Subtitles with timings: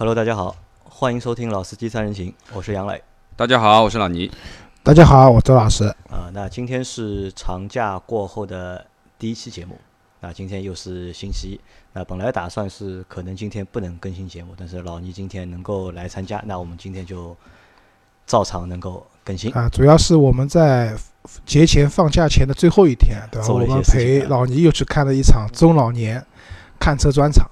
[0.00, 3.02] Hello，大家好，欢迎收听《老司机三人行》，我是杨磊。
[3.36, 4.30] 大家好，我是老倪。
[4.82, 5.84] 大家好，我周老师。
[6.08, 8.86] 啊，那今天是长假过后的
[9.18, 9.78] 第一期节目。
[10.20, 11.60] 那今天又是星期一。
[11.92, 17.36] 那本来打算是可能今天不能更新节目，但是老倪今天能够来参加，那我们今天就
[18.26, 19.52] 照常能够更新。
[19.52, 20.96] 啊，主要是我们在
[21.44, 23.48] 节前放假前的最后一天，对吧？
[23.50, 26.24] 我们陪老倪又去看了一场中老年
[26.78, 27.46] 看车专场。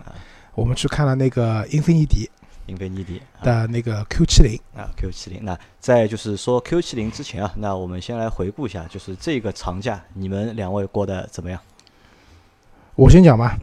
[0.55, 2.29] 我们去看了那个英菲尼迪，
[2.69, 5.45] 英菲尼迪的那个 Q 七零啊，Q 七零。
[5.45, 11.59] 那在就是说 Q 七零之前啊，那我们先来回顾一下，就是这个长假你们两位过得怎么样？
[12.95, 13.59] 我先讲吧，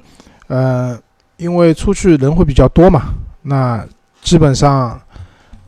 [0.47, 0.99] 呃，
[1.37, 3.13] 因为出去人会比较多嘛，
[3.43, 3.87] 那
[4.21, 4.99] 基本上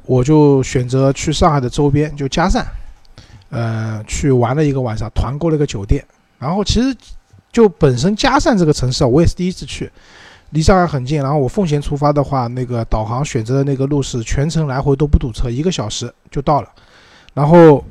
[0.05, 2.65] 我就选择去上海的周边，就嘉善，
[3.49, 6.03] 呃，去玩了一个晚上，团购了一个酒店。
[6.39, 6.95] 然后其实
[7.51, 9.91] 就本身嘉善这个城市啊，我也是第一次去。
[10.51, 16.69] 离上海很近，然后我奉贤出发的话，那个导航选择的那个路是全程来回都不堵车，一个小时就到了。
[17.33, 17.83] 然后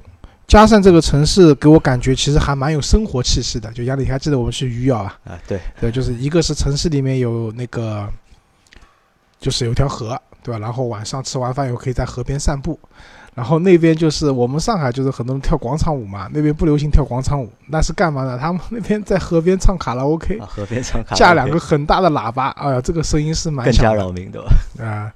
[0.46, 3.70] 加上这个城市给我感觉其实还蛮有生活气息的。
[3.72, 5.18] 就杨你还记得我们去余姚啊？
[5.24, 8.08] 啊，对对，就是一个是城市里面有那个，
[9.38, 10.58] 就是有条河，对吧？
[10.58, 12.78] 然后晚上吃完饭以后可以在河边散步。
[13.36, 16.26] 然后那边就是我们上海，就是很多人跳广场舞嘛。
[16.32, 18.38] 那边不流行跳广场舞，那是干嘛呢？
[18.40, 24.48] 他们那边在河边唱卡拉 OK，河边唱卡拉 OK，架两个很大的喇叭，哎呀，这个声音是蛮更加扰民，对吧？
[24.82, 25.12] 啊，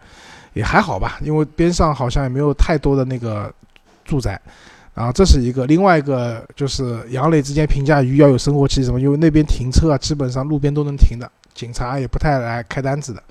[0.52, 3.50] 也还好吧，因为边上好像也没有太多的那个
[4.04, 4.38] 住宅。
[4.92, 13.22] 然后这是一个，另外一个就是杨磊之前评价鱼要有生活气息什么，因为那边停车啊，基本上路边都能停的，警察也不太来开单子的，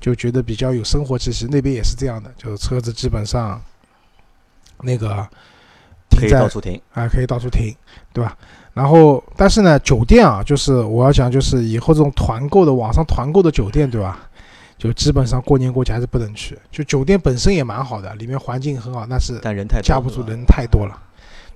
[0.00, 1.48] 就觉得比较有生活气息。
[1.50, 3.60] 那边也是这样的，就是车子基本上。
[4.82, 5.26] 那个
[6.10, 7.74] 可以到处停啊，可以到处停，
[8.12, 8.36] 对吧？
[8.72, 14.28] 然后，但是呢，酒店啊，就是我要讲，就是以后这种团购的网上团购的酒店，对吧？
[14.76, 16.58] 就基本上过年过节还是不能去。
[16.70, 20.94] 就酒店本身也蛮好的，里面环境很好，但是但人太架不住人太多了。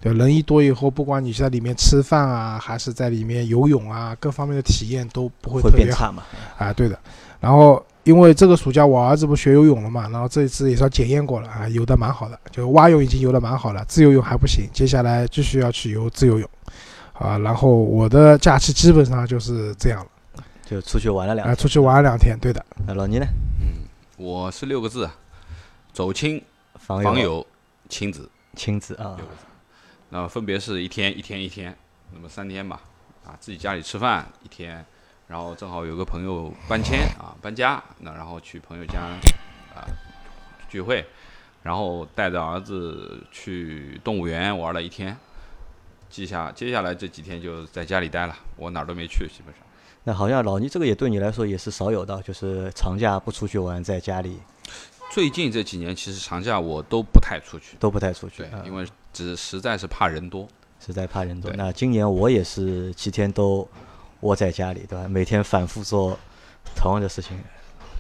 [0.01, 6.23] 对，人一多以后，不管你在里面吃饭啊，还是在里面游泳啊，各方面的体验都不会特别差嘛。
[6.57, 6.99] 啊，对的。
[7.39, 7.85] 然后。
[8.05, 16.51] 因为这个暑假我儿子不学游泳了嘛，然后这一次也算检验过了啊，游的蛮好的，就蛙泳已经游的蛮好了，自由泳还不行，接下来继续要去游自由泳，
[17.13, 22.65] 啊，然后我的假期基本上就是这样了，就出去玩了两，啊，出去玩了两天，对的。
[22.87, 23.27] 那老倪呢？
[23.61, 23.85] 嗯，
[24.17, 25.09] 我是六个字，
[25.93, 26.43] 走亲
[26.79, 27.47] 访友。
[27.89, 28.31] 亲子。
[28.57, 29.45] 亲子啊，六个字，
[30.11, 31.77] 那分别是一天一天一天，
[32.13, 32.81] 那么三天吧，
[33.25, 34.85] 啊，自己家里吃饭一天。
[35.31, 38.99] 然后正好有个朋友搬迁啊，搬家，那然后去朋友家
[39.73, 39.87] 啊
[40.69, 41.07] 聚会，
[41.63, 45.17] 然后带着儿子去动物园玩了一天，
[46.09, 49.63] 接下接下来这几天就在家里待了，我哪儿都没去，基本上。
[50.03, 54.37] 那好像老倪这个也对你来说也是少有的，就是长假不出去玩，在家里。
[55.13, 60.49] 最近这几年其实长假我都不太出去，都不太出去，对，因为只实在是怕人多，
[60.85, 61.53] 实在怕人多。
[61.53, 63.69] 那今年我也是七天都。
[64.21, 65.09] 窝在家里，对吧？
[65.09, 66.19] 每天反复做
[66.75, 67.39] 同样的事情，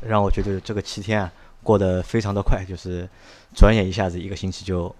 [0.06, 1.32] 让我觉得这个七天啊
[1.62, 3.08] 过得非常的快，就是
[3.54, 4.94] 转眼一下子一个星期就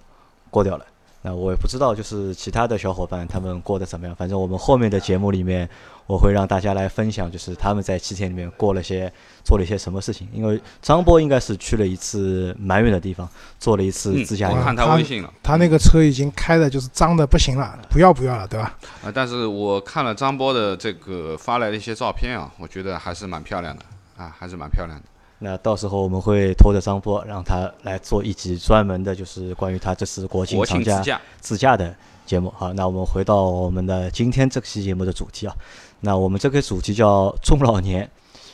[0.50, 0.86] 过掉了。
[1.22, 4.16] 那我也不知道，就是其他的小伙伴他们过得怎么样。
[4.16, 5.68] 反正我们后面的节目里面，
[6.06, 9.12] 我会让大家来分享，就是他们在七天里面过了些、
[9.44, 10.26] 做了一些什么事情。
[10.32, 13.28] 因为张波应该是去了一次蛮远的地方，
[13.58, 14.56] 做了一次自驾游。
[14.56, 18.78] 我看他微信了，他那个车已经开的就是脏的不行了，不要不要了，对吧？
[19.04, 23.82] 啊，但是我看了张波的这个发来的一些照片啊，我觉得还是蛮漂亮的
[24.16, 25.04] 啊，还是蛮漂亮的。
[25.42, 31.96] 那到时候我们会拖着张波，让他来做一集专门的，就是关于他这次国庆长假自驾的
[32.26, 32.52] 节目。
[32.54, 35.56] 好，那我们回到我们的今天这期节目的主题啊。
[36.00, 38.06] 那我们这个主题叫中老年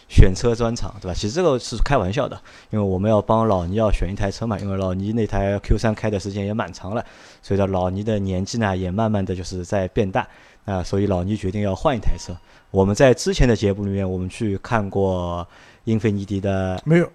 [0.08, 1.12] 选车专场，对吧？
[1.12, 4.56] 其实这个是开玩笑的，因为我们要帮老倪要选一台车嘛。
[4.56, 7.04] 因为老倪那台 Q 三开的时间也蛮长了，
[7.42, 10.24] 随着老倪的年纪呢也慢慢的就是在变大，
[10.64, 12.32] 啊，所以老倪决定要换一台车。
[12.70, 15.44] 我们在之前的节目里面，我们去看过。
[15.86, 17.10] 英菲尼迪的没有，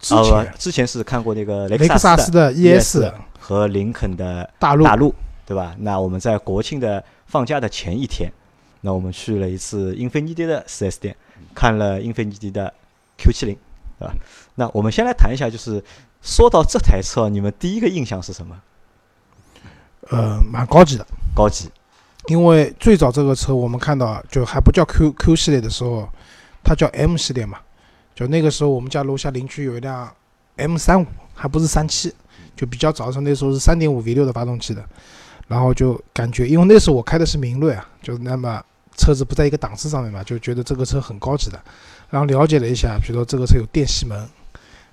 [0.00, 3.04] 之前之前是看过那个雷克萨斯的 ES
[3.38, 5.14] 和林肯的大陆大陆，
[5.46, 5.74] 对吧？
[5.78, 8.30] 那我们在国庆的放假的前一天，
[8.80, 11.16] 那我们去了一次英菲尼迪的 4S 店，
[11.54, 12.72] 看了英菲尼迪的
[13.18, 13.56] Q70，
[13.98, 14.14] 对吧？
[14.56, 15.82] 那我们先来谈一下，就是
[16.20, 18.60] 说到这台车，你们第一个印象是什么？
[20.10, 21.70] 呃，蛮高级的，高级，
[22.26, 26.08] 因为最早这个车我们看到就还不叫 Q Q 系列的时候，
[26.64, 27.58] 它叫 M 系列嘛。
[28.20, 30.12] 就那个时候，我们家楼下邻居有一辆
[30.56, 32.12] M 三五，还不是三七，
[32.54, 34.84] 就比较早的时候，那时候是三点五 V 六的发动机的，
[35.48, 38.62] 然后就感觉，因为那时候我开的是明锐啊，就那么
[38.94, 41.58] 车子不在一个档次上面嘛，就觉得这个车很高级的，
[42.10, 44.28] 然后了解了一下，比如说这个车有电吸门，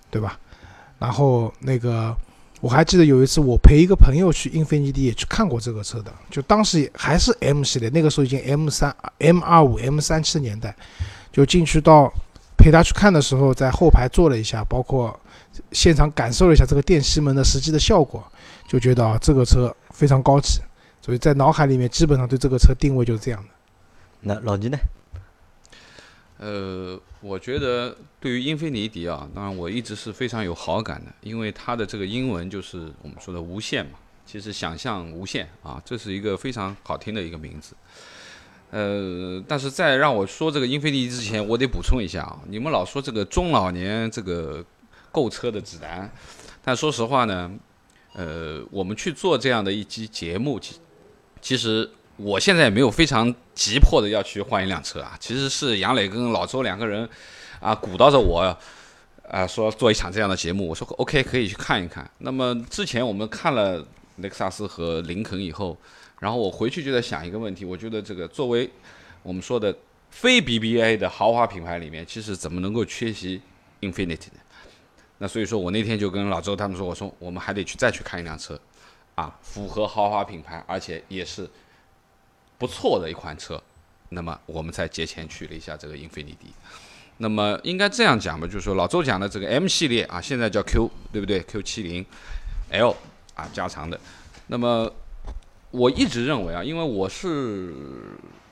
[0.09, 0.39] 对吧？
[0.97, 2.15] 然后那个
[2.61, 10.73] 我还记得有一次，我陪一个朋友去英菲尼迪也去看过这个车的，就当时还是 M 系列，那个时候已经 M 三、M 二五、M 三七的年代，
[11.29, 12.09] 就进去到
[12.57, 15.17] 陪他去看的时候，在后排坐了一下，包括
[15.71, 18.25] 现场感受了一下这个电吸门的实际的效果，
[18.67, 20.59] 就觉得啊，这个车非常高级，
[21.01, 23.49] 所以在脑海里面基本上对这个车定位就是这样的。
[24.21, 24.77] 那老倪呢？
[26.39, 33.93] 呃，我觉得对于英菲尼迪啊，当然我一直是非常有好感的，因为它的这个英文就是我们说的无限嘛，
[34.25, 37.73] 其实想象无限啊，这是一个非常好听的一个名字。
[38.71, 44.63] 呃，但是在让我说这个英菲尼迪之前，我得补充一下啊，你们老说这个中老年这个
[45.11, 46.09] 购车的指南，
[46.63, 47.51] 但说实话呢，
[48.13, 50.75] 呃，我们去做这样的一期节目，其
[51.41, 51.89] 其实。
[52.19, 57.07] 我现在也没有非常急迫的要去换一辆车啊，其实是杨磊跟老周两个人
[57.59, 58.57] 啊鼓捣着我，
[59.29, 62.09] 啊说做一场这样的节目，我说 OK 可以去看一看。
[62.17, 63.85] 那么之前我们看了
[64.15, 65.77] 雷克萨斯和林肯以后，
[66.19, 68.69] 然后我回去就在想一个问题，我觉得这个作为
[69.23, 69.75] 我们说的
[70.09, 73.41] 非 BBA 的豪华品牌里面，其实怎么能够缺席
[73.81, 74.39] Infinity 呢？
[75.19, 78.59] 那所以说我那天就跟老周他们说，我说我们还得去再去看一辆车，
[79.15, 81.49] 啊，符合豪华品牌，而且也是。
[82.59, 83.61] 不错的一款车，
[84.09, 86.47] 那么我们才节前去了一下这个英菲尼迪。
[87.17, 92.03] 那么应该这样讲吧，就是说老周讲的这个 M 系列啊，现在叫 Q，对不对？Q 七零
[92.71, 92.95] L
[93.35, 93.99] 啊，加长的。
[94.47, 94.91] 那么
[95.71, 97.73] 我一直认为啊，因为我是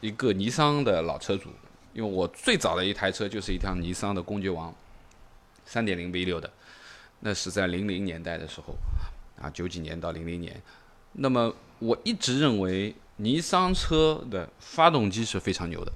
[0.02, 1.50] 一个尼桑的老车主，
[1.94, 4.74] 因为我最早的一台车就是一辆尼桑的公爵王，
[5.66, 6.52] 三点零 V 六的，
[7.22, 8.76] 那是在零零年代的时候
[9.42, 10.62] 啊，九几年到零零年。
[11.14, 12.96] 那么我一直认为。
[13.18, 15.92] 尼桑车的发动机是非常牛的，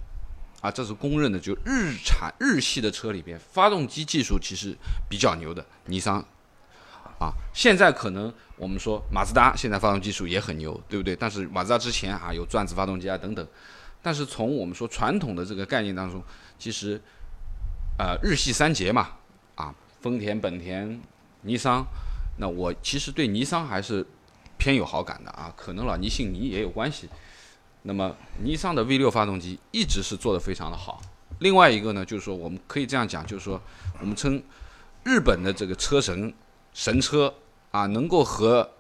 [0.61, 1.37] 啊，这是公认的。
[1.37, 4.73] 就日产日系的车里边，发动机技术其实
[5.09, 5.65] 比较牛的。
[5.87, 6.25] 尼桑，
[7.19, 11.15] 啊，现在可能我们说马自达现在发动技术也很牛，对不对？
[11.15, 13.45] 但是马自达之前啊有转子发动机啊等等。
[14.01, 16.23] 但是从我们说传统的这个概念当中，
[16.57, 16.99] 其实，
[17.97, 19.09] 呃，日系三杰嘛，
[19.55, 20.99] 啊，丰田、本田、
[21.41, 21.85] 尼桑，
[22.37, 24.05] 那我其实对尼桑还是。
[24.61, 27.07] 偏有好感的啊，可能老倪姓倪也有关系。
[27.83, 28.13] 那么，
[28.43, 30.99] 尼桑的 V6 发动机一直是做的非常的好。
[31.39, 33.61] 另外一个呢，就是说我们可以这样讲，就是说
[34.01, 34.43] 我们称
[35.05, 36.33] 日本的这个车神
[36.79, 37.33] 神车
[37.71, 38.71] 啊，能够和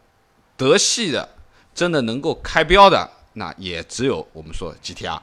[0.55, 1.27] 德系的
[1.75, 5.19] 真的能够开标的，那也只有我们说 GTR，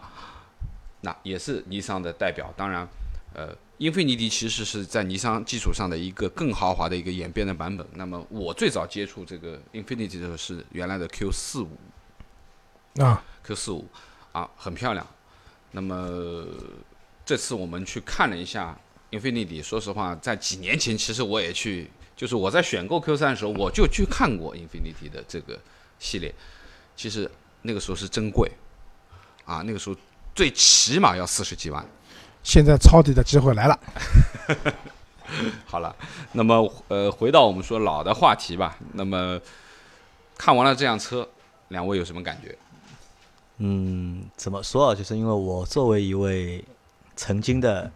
[1.00, 2.52] 那也是尼桑的代表。
[2.54, 2.86] 当然，
[3.32, 3.56] 呃。
[3.78, 7.86] 英菲尼迪其实是在尼桑基础上的一个更豪华的一个演变的版本。
[7.92, 11.76] 那么我最早接触这个英菲尼迪的时候是原来的 Q 四五
[13.02, 13.86] 啊，Q 四五
[14.32, 15.06] 啊，很漂亮。
[15.72, 16.46] 那么
[17.26, 18.74] 这次我们去看了一下
[19.10, 25.60] 英菲尼迪，说实话，在几年前其实我也去，就是我在选购 Q 三的时候，我就去看过 Infinity 的这个
[25.98, 26.34] 系列。
[26.96, 27.30] 其实
[27.62, 28.50] 那个时候是真贵
[29.44, 29.96] 啊，那个时候
[30.34, 31.86] 最起码要四十几万。
[32.42, 33.78] 现在抄底的机会来了。
[35.66, 35.94] 好了，
[36.32, 38.78] 那么呃，回到我们说老的话题吧。
[38.92, 39.38] 那么
[40.38, 41.28] 看完了这辆车，
[41.68, 42.56] 两位有什么感觉？
[43.58, 44.94] 嗯，怎么说啊？
[44.94, 46.64] 就是因为我作为一位
[47.16, 47.90] 曾经的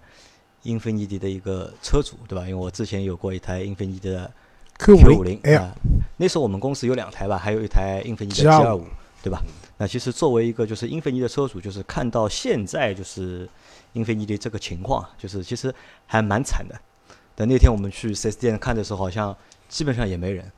[0.63, 2.43] 英菲尼迪的一个车主，对吧？
[2.43, 4.31] 因为我之前有过一台英菲尼迪的
[4.79, 5.73] Q 五零，哎，
[6.17, 8.85] 那时候我们公司有两台吧，还有一台英菲尼迪 G 二五，
[9.23, 9.43] 对吧？
[9.79, 13.49] 那其实作为一个就是英菲尼迪的车主，就是看到现在就是。
[13.95, 15.75] 英菲尼迪这个情况，就是其实
[16.07, 16.81] 还蛮惨的。
[17.35, 19.37] 等那天我们去四 S 店看的时候，好像
[19.69, 20.49] 基本上也没人，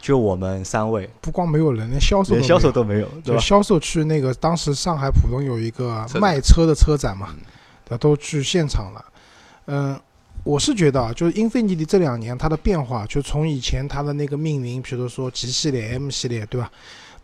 [0.00, 1.10] 就我们三位。
[1.20, 3.08] 不光没有人，连销售连销售都没有。
[3.24, 7.34] 就销售去那个当时上海浦东有一个卖车的车展嘛，
[7.84, 9.04] 他都去现场了。
[9.66, 9.98] 嗯，
[10.44, 16.70] 我是觉得啊，就是英菲尼迪这两年它的变化，就从以前它的那个命名，比如说 G 系列、M 系列，对吧？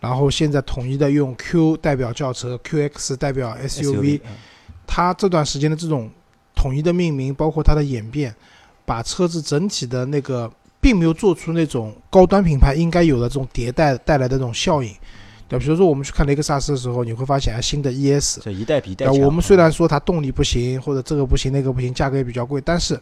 [0.01, 4.21] 然后现在统一的用 Q 代表轿车，QX 代表 SUV。
[4.85, 6.11] 它这段时间的这种
[6.57, 8.35] 统一的命名，包括它的演变，
[8.85, 14.93] 把车子整体的那个，并没有做出那种高端品牌应该有的这种迭代带来的这种效应。
[15.59, 22.99] 对，比如说我们去看雷克萨斯的时候，你会发现啊新的 ES，这一代比一代我们虽然说它动力不行，或者这个不行那个不行，价格也比较贵，但是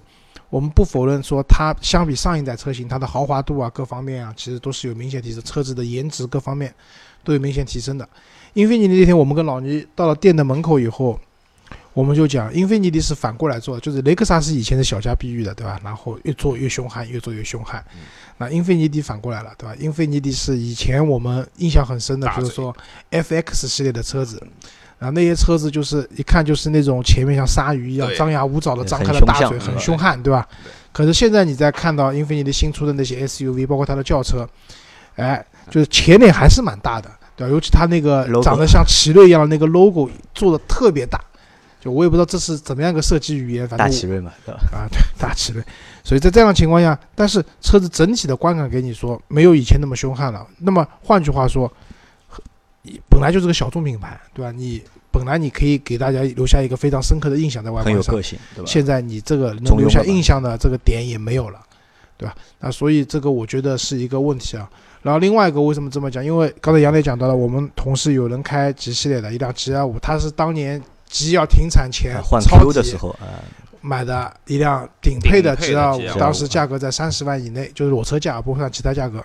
[0.48, 6.74] 我们不否认说它相比上一代车型，它的豪华度啊各方面啊，其实都是有明显提升，车子的颜值各方面
[7.22, 8.08] 都有明显提升的。
[8.54, 11.18] 英菲尼迪那天我们跟老倪到了店的门口以后。
[11.92, 15.78] 我们就讲，英菲尼迪是反过来做，就是雷克萨斯以前是小家碧玉的，对吧？
[15.82, 17.84] 然后越做越凶悍，越做越凶悍。
[18.38, 19.74] 那英菲尼迪反过来了，对吧？
[19.78, 22.74] 英菲尼迪是以前我们印象很深的，比如说
[23.10, 24.40] FX 系列的车子，
[24.98, 30.46] 然后那些车子就是一看就是那种前面像鲨鱼一样张牙舞爪的张开了大嘴，很凶悍，对吧？
[30.92, 34.48] 可是现在你在看到英菲尼迪新出的那些 SUV，包括它的轿车，
[35.16, 37.52] 哎，就是前脸还是蛮大的，对吧？
[37.52, 41.20] 尤其它那个长得像奇瑞一样的那个 logo 做的特别大，
[41.80, 44.60] 就我也不知道这是怎么样一个设计语言，反正大奇瑞嘛，对吧？
[44.72, 45.64] 啊，对，大奇瑞。
[46.04, 50.46] 所以在这样的情况下，但是车子整体的观感给你说没有以前那么凶悍了。
[50.58, 51.70] 那么换句话说，
[53.08, 54.52] 本来就是个小众品牌，对吧？
[54.52, 58.70] 你本来你可以给大家留下一个非常深刻的印象在外观上，很有个性，对吧？
[58.70, 61.60] 现在你这个能留下印象的这个点也没有了，
[62.16, 62.34] 对吧？
[62.60, 64.68] 那所以这个我觉得是一个问题啊。
[65.02, 66.22] 然后另外一个为什么这么讲？
[66.22, 73.42] 因为刚才杨磊讲到了，我们同事有人开 G 系列的一辆 G L 五，他是当年 G 要停产前换 Q 的时候啊。
[73.82, 79.24] 买的一辆顶配的 G L 五，当时价格在三十万以内，就是裸车价，不算其他价格。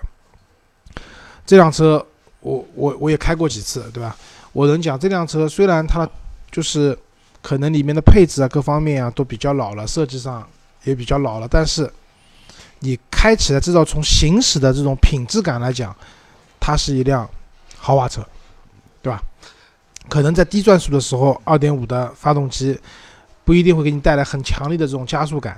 [1.44, 2.02] 这辆车，
[2.40, 4.16] 我我我也开过几次，对吧？
[4.54, 6.08] 我能讲这辆车，虽然它
[6.50, 6.98] 就是
[7.42, 10.48] 可能里面的配置啊，各方面啊都比较老了，设计上
[10.84, 11.92] 也比较老了，但是
[12.78, 15.94] 你开起来，至少从行驶的这种品质感来讲，
[16.58, 17.28] 它是一辆
[17.76, 18.26] 豪华车？
[20.08, 22.78] 可能在低转速的时候，二点五的发动机。
[23.44, 25.56] 不一定会给你带来很强烈的这种加速感，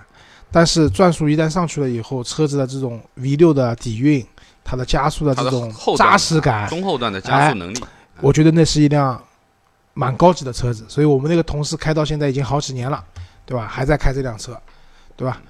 [0.53, 4.23] 但是转速一旦上去了以后，车子的这种 V 六的底蕴，
[4.63, 7.83] 它的加速的这种扎实感，中后段的加速能力，
[8.21, 9.19] 我觉得那是一辆
[9.95, 10.85] 蛮高级的车子。
[10.87, 13.03] 所以我们那个同事开到现在已经好几年了，
[13.47, 13.67] 对吧？
[13.67, 14.55] 还在开这辆车，
[15.17, 15.41] 对吧？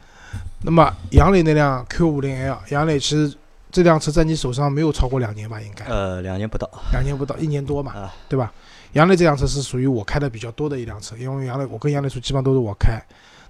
[0.62, 3.34] 那么杨磊那辆 Q 五零 L，杨磊其实
[3.72, 5.60] 这辆车在你手上没有超过两年吧？
[5.60, 8.52] 应该呃，两年不到，两年不到，一年多嘛，对吧？
[8.92, 13.00] 杨磊这辆车是属于我开的比较多的一辆车，因为杨磊我跟杨磊说基本上都是我开，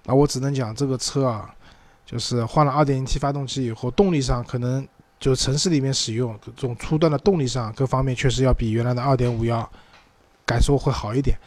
[0.05, 1.55] 那我只能讲这个车啊，
[2.05, 4.87] 就是换了 2.0T 发动机以后，动力上可能
[5.21, 9.71] 就城市里面使用这种初段的动力上各方面确实要比原来的2.5要
[10.45, 11.39] 感受会好一点，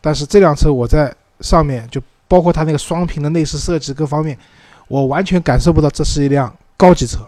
[0.00, 4.36] 但是这辆车我在上面就包括它那个双屏的内饰设计各方面，
[4.88, 7.18] 我完全感受不到这是一辆高级车。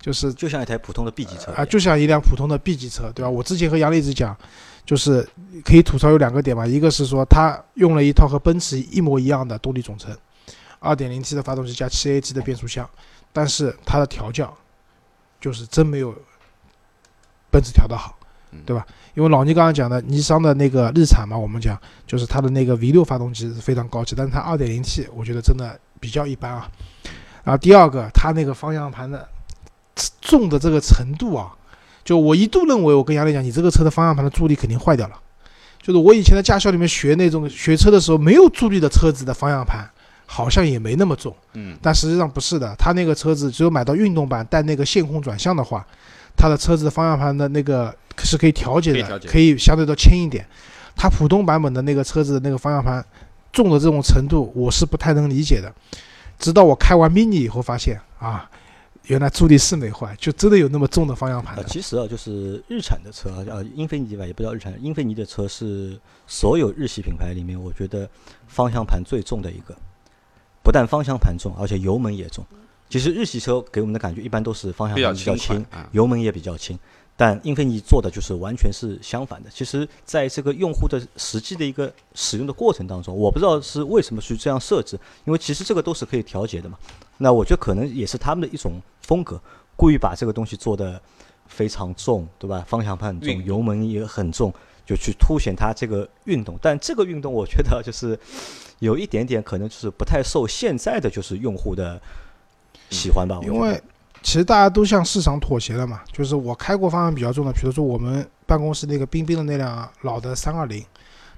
[0.00, 3.30] 就是就像一台普通的 B 级车啊，就像一辆普通的 B 级车，对吧？
[3.30, 4.36] 我之前和杨丽子讲，
[4.84, 5.26] 就是
[5.64, 10.16] 可以吐槽有两个点嘛，一个是说它用了一套和奔驰一模一样的动力总成
[10.80, 12.88] ，2.0T 的发动机加 7AT 的变速箱，
[13.32, 14.52] 但是它的调教
[15.40, 16.14] 就是真没有
[17.50, 18.16] 奔驰调的好，
[18.66, 18.86] 对吧？
[19.14, 26.70] 因为老倪刚刚讲的，尼桑的那个日产嘛，我们讲就是它的那个 V6 发动机是非常高级，但是它 2.0T 我觉得真的比较一般啊。
[27.44, 29.28] 然后第二个，它那个方向盘的。
[30.22, 31.54] 重的这个程度啊，
[32.04, 35.14] 就我一度认为，我跟杨磊讲，你这个车的方向盘的助力肯定坏掉了。
[35.80, 39.88] 就是我以前在驾校里面学那种学车的时候，没有助力的车子的方向盘
[40.26, 41.34] 好像也没那么重。
[41.54, 45.84] 嗯，但实际上不是的，他那个车子只有买到运动版带那个线控转向的话，
[46.36, 50.46] 它的车子的方向盘的那个是可以调节的，可以相对的轻一点。
[50.94, 53.04] 它普通版本的那个车子的那个方向盘
[53.52, 55.72] 重的这种程度，我是不太能理解的。
[56.38, 58.48] 直到我开完 mini 以后发现啊。
[59.06, 61.64] 原来助力是没坏，就真的有那么重的方向盘。
[61.66, 68.08] 其实啊，就是日产的车呃，英菲尼迪吧，也不叫日产，英菲尼迪的车是所有日系品牌里面，我觉得
[68.46, 69.76] 方向盘最重的一个。
[70.62, 72.46] 不但方向盘重，而且油门也重。
[72.88, 76.78] 其实日系车给我们的感觉一般都是方向盘比较轻，油门也比较轻。
[77.14, 79.50] 但英菲尼做的就是完全是相反的。
[79.50, 86.78] 其实，在这个用户的实际的一个使用的过程当中，我不知道是为什么去这样设置，因为其实这个都是可以调节的嘛。
[87.22, 89.40] 那我觉得可能也是他们的一种风格，
[89.76, 91.00] 故意把这个东西做的
[91.46, 92.64] 非常重，对吧？
[92.66, 94.52] 方向盘很重，油门也很重，
[94.84, 96.58] 就去凸显它这个运动。
[96.60, 98.18] 但这个运动，我觉得就是
[98.80, 102.02] 有一点点可能就是不太受现在的就是用户的
[102.90, 103.38] 喜欢吧。
[103.44, 103.80] 因为
[104.20, 106.00] 其实大家都向市场妥协了嘛。
[106.10, 110.84] 就是我开过方向比较重的，比如说我们办公室那个冰冰的那辆老的三二零，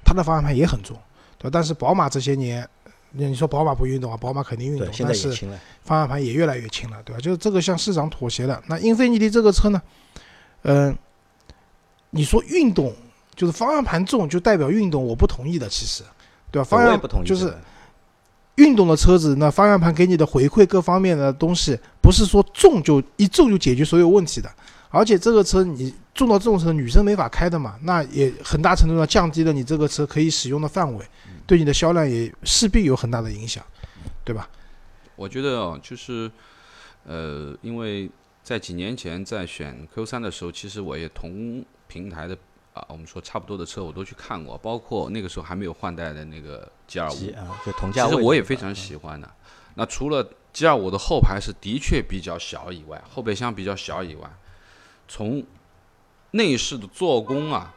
[0.02, 0.96] 它的方向盘也很重，
[1.36, 1.50] 对吧？
[1.52, 2.66] 但是宝马这些年。
[3.16, 4.16] 那你说宝马不运动啊？
[4.16, 5.30] 宝马肯定运动，但是
[5.82, 7.20] 方向盘也越来越轻了，对吧？
[7.20, 8.60] 就是这个向市场妥协了。
[8.66, 9.80] 那英菲尼迪这个车呢？
[10.62, 10.96] 嗯，
[12.10, 12.92] 你说运动
[13.36, 16.02] 就是方向盘重就代表运动，我不同意的，其实，
[16.50, 16.64] 对吧？
[16.64, 17.54] 方向就是
[18.56, 24.50] 运动的车子，那方向盘给你的回馈各方面的东西，不是说重就一重就解决所有问题的。
[24.90, 31.04] 而且这个车你重到这种程度，女生没法开的嘛，那也很大程度上降低了你这个车可以使用的范围。
[31.46, 33.64] 对你的销量也势必有很大的影响，
[34.24, 34.48] 对吧？
[35.16, 36.30] 我觉得哦，就是，
[37.04, 38.10] 呃，因为
[38.42, 42.36] 在几年前在选 Q 三的时候，其实我也同平台的
[42.72, 47.32] 啊，我们说差不多的车我都去看过，包括那个时候还没有换代的那个 G 二五，
[47.64, 49.30] 就同价位，其实我也非常喜欢的。
[49.74, 54.28] 那除了 G 二五的后排是的确比较小以外，后备箱比较小以外，
[55.06, 55.44] 从
[56.30, 57.74] 内饰的做工啊。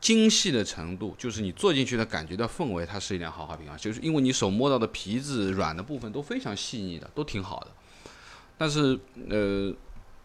[0.00, 7.68] 精细的程度，就是你坐进去的感觉的氛围，它是一辆豪华品牌，就是因为你手摸到的皮质软的部分都非常细腻的，都挺好的。
[8.56, 9.72] 但是，呃，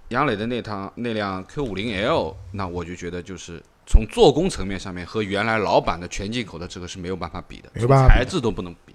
[0.10, 7.70] 杨磊的那趟那辆 Q 五零 L，那我就觉得就是从做工层面上面和原来老版的全进口的这个是没有办法比的，
[8.08, 8.94] 材质都不能比。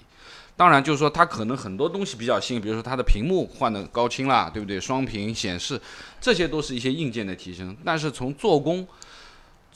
[0.56, 4.80] 当然，就是说它可能很多东西比较新，比如说它的屏幕换的高清啦，对不对？
[4.80, 5.80] 双屏显示，
[6.20, 7.76] 这些都是一些硬件的提升。
[7.84, 8.84] 但是从做工，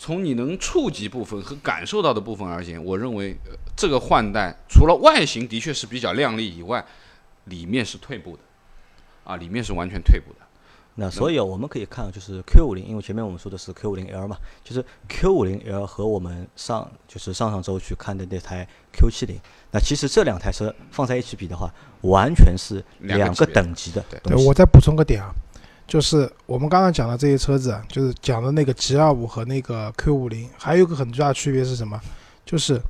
[0.02, 3.36] 从你能触及部分和感受到的部分而言，我认为
[3.76, 6.84] 这个换代除了外形的确是比较靓丽以外，
[7.44, 8.42] 里面是退步的，
[9.22, 10.40] 啊，里面是完全退步的。
[10.96, 19.38] 那所以我们可以看，就是 Q 五零，因为前面我们说的是 Q 五零 L 嘛，就是 Q 五零 L 和我们上就是上上周去看的那台 Q 七零，
[19.70, 24.04] 那其实这两台车放在一起比的话，完全是两个等级的。
[24.24, 25.32] 对，我再补充个点啊，
[25.92, 32.00] 就是我们刚刚讲的这些车子，就是讲的那个 G 二五和那个 Q 五零，还有一个很重要的区别是什么？
[32.46, 32.80] 就是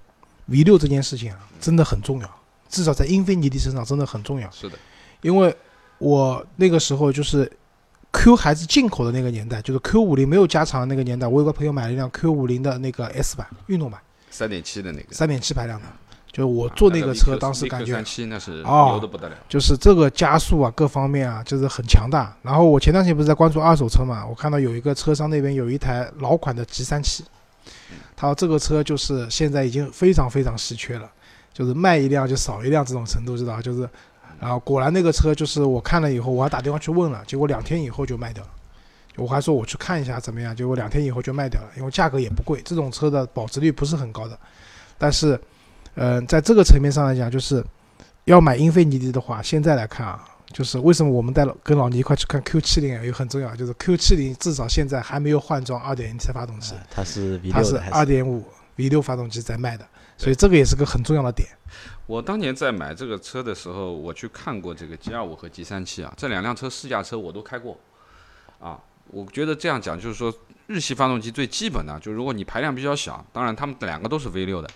[0.47, 2.31] V 六这件事情啊，真的很重要，
[2.69, 4.49] 至少在英菲尼迪身上真的很重要。
[4.53, 4.79] 是的，
[5.21, 5.53] 因为
[5.99, 7.51] 我那个时候就是。
[8.13, 13.99] Q 还是进口的那个年代，就是 Q 五零没有加长那个年代，我有个朋友买了一辆 Q 五零的那个 S 版运动版，
[14.31, 15.87] 三点七的那个，三点七排量的，
[16.33, 22.35] 就我坐那个车当时感觉，三那是牛的不得了，就是这个加速啊，各方面啊，就是很强大。
[22.43, 27.23] 然后我前段时间不是在关注二手车嘛，我看到有一个车商那边有一台老款的 G 三七，
[28.17, 31.11] 他说这个车就是现在已经非常非常稀缺了，
[31.53, 33.89] 就是卖一辆就少一辆这种程度，知道就是。
[34.41, 38.51] 然后果然那个车就是我看了以后，我还打电话去问了，结果两天以后就卖掉了。
[39.17, 44.37] 我还说我去看一下怎么样，结果两天以后就卖掉了，因为价格也不贵，这种车的保值率不是很高的。
[44.99, 45.41] 但是，
[45.95, 47.65] 嗯，在这个层面上来讲，就是
[48.25, 58.43] 要买英菲尼迪的话，现在来看啊，就是为什么我们带跟老倪一块去看 Q 七零也很重要，就是 Q 七零至少现在还没有换装 2.0T 发动机，它是它是2.5
[58.77, 61.49] V6 发动机在卖的，所以这个也是个很重要的点。
[62.07, 67.79] 我当年在买这个车的时候，我去看过这个 G 二五和 G 三七啊，这两辆车试驾车我都开过，
[68.59, 70.33] 啊，我觉得这样讲就是说，
[70.67, 74.69] 日系发动机最基本的，就如果你排量比较小，当然他们两个都是 V 六的，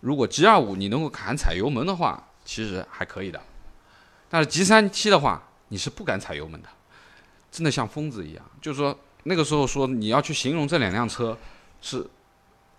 [0.00, 3.40] 如果 G 二五你能够敢踩油门的话，其实还可以的，
[4.28, 6.68] 但是 G 三七的话，你是不敢踩油门的，
[7.50, 11.36] 真的像疯子一样，就是说那个时候说你要去形容这两辆车，
[11.80, 12.06] 是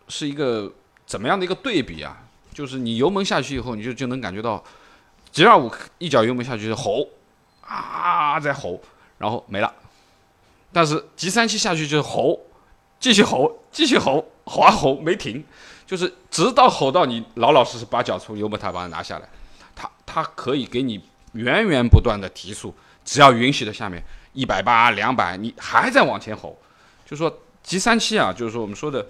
[0.08, 0.72] 是一个
[1.06, 2.24] 怎么样的一个对比啊？
[2.54, 4.64] 就是你油门下去以后，你就就能感觉到
[5.32, 7.08] ，G 二五一脚油门下去就吼，
[7.62, 8.82] 啊在吼，
[9.18, 9.72] 然后没了。
[10.74, 12.40] 但是 G 三七下去就是吼，
[13.00, 15.44] 继续吼，继续吼，吼啊吼没停，
[15.88, 19.28] 就是直到吼到你老老实实把脚从油门台把它拿下来，
[19.74, 26.60] 它它可以给你源源不断的提速，只要允许的下面一百八两百，你还在往前吼。
[27.06, 29.08] 就说 G 三七啊，就是说我们说的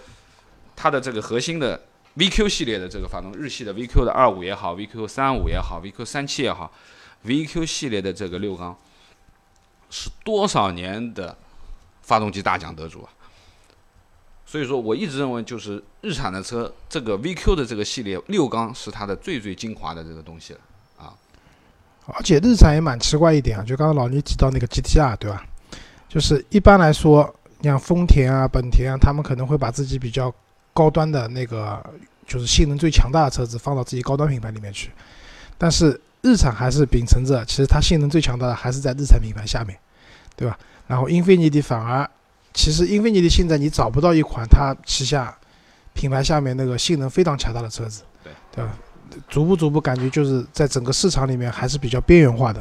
[0.75, 1.81] 它的这个核心的。
[2.17, 6.73] VQ 系列的这个发动，日系的 VQ 的二五也好，VQ 三五也好，VQ 三七也好
[7.23, 8.75] ，VQ 系列的这个六缸
[9.91, 11.37] 是多少年的
[12.01, 13.13] 发动机大奖得主啊？
[14.47, 20.59] 所以说，我一直认为就是日产的车，这个 VQ 的这个系列六缸是它的最最精华的这个东西了
[20.97, 21.13] 啊。
[22.05, 25.45] 而且日产也蛮奇怪一点啊，就刚刚老倪提到那个 GTR 对吧？
[26.09, 30.33] 就是一般来说，像丰田啊、本田啊，他们可能会把自己比较。
[30.73, 31.83] 高端的那个
[32.27, 34.91] 就是性能最强大的车子放到自己高端品牌里面去，
[35.57, 39.75] 但是日产还是秉承着，其实它性能最强大的还是在日产品牌下面，
[40.35, 40.55] 对吧？
[40.85, 42.07] 然后英菲尼迪反而，
[42.57, 45.37] 其实英菲尼迪现在你找不到一款它旗下
[45.93, 48.71] 品牌下面那个性能非常强大的车子，对对吧？
[49.29, 52.59] 逐步逐步感觉就是在整个市场里面还是比较边缘化的。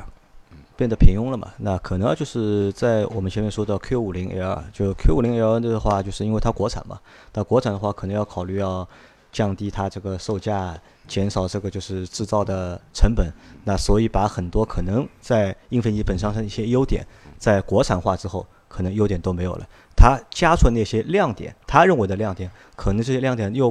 [0.76, 1.50] 变得平庸了嘛？
[1.56, 7.00] 那可能就是在我们前面说到 Q 五零 L，就 Q 五零 L 的话，就是因为它国产嘛。
[7.32, 8.86] 那国产的话，可能要考虑要
[9.32, 10.78] 降低它这个售价，
[11.08, 13.32] 减少这个就是制造的成本。
[13.64, 17.02] 那所以把很多可能在英菲尼迪本身上的一些优点，
[17.38, 19.66] 在国产化之后，可能优点都没有了。
[19.96, 23.70] 它加出那些亮点，他认为的亮点，可能这些亮点又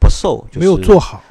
[0.00, 1.22] 不受，没有做好。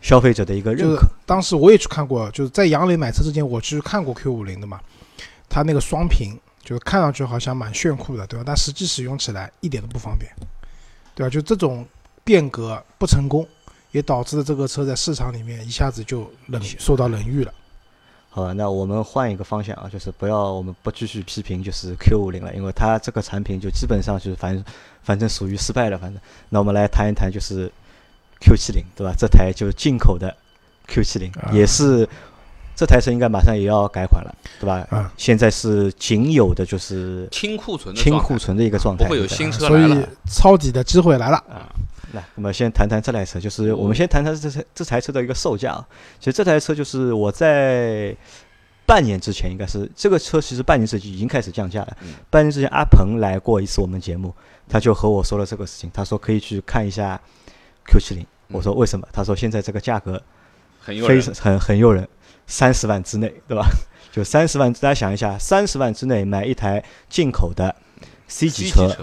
[0.00, 1.06] 消费者的一个认可。
[1.26, 4.80] 当时我也去看过，就是在杨磊买车之前，我去看过 Q 五零的嘛。
[5.50, 8.44] 它那个双屏，就是看上去好像蛮炫酷的，对吧？
[8.46, 10.32] 但实际使用起来一点都不方便，
[11.14, 11.28] 对吧？
[11.28, 11.86] 就这种
[12.24, 13.46] 变革不成功，
[13.92, 17.52] 也导致了这个车在市场里面一下子就冷受到冷遇了。
[18.34, 24.64] 好吧，那我们换一个方向啊，就是不要我们不继续批评就是 Q 五零了，因为它这个产品就基本上就是反正
[25.02, 26.20] 反正属于失败了，反正。
[26.48, 27.70] 那我们来谈一谈就是。
[28.40, 29.14] Q 七零对吧？
[29.16, 30.36] 这台就进口的
[30.86, 32.06] Q 七零，也是
[32.76, 34.86] 这台车应该马上也要改款了，对吧？
[34.90, 41.72] 啊，现在是仅有的就是清库存的清库存的一个状态，不会有新车来了，所以抄底的机会来了啊。
[42.14, 45.86] 那那么先谈谈这台车，就是我们先谈谈这台这台车的一个售价啊。
[46.18, 48.16] 其实这台车就是我在
[48.86, 51.96] 半年之前，应该是这个车其实半年之前已经开始降价了。
[52.30, 54.32] 半年之前阿鹏来过一次我们节目，
[54.68, 57.20] 他就和我说了这个事情，他说可以去看一下
[57.86, 58.24] Q 七零。
[58.48, 59.06] 我说为什么？
[59.12, 60.22] 他说现在这个价格
[60.80, 62.08] 很很很诱人。
[62.46, 63.66] 三十万之内，对吧？
[64.12, 67.74] 就三十万，大家想一下，三十万之内买一台进口的
[68.28, 68.94] C 级车，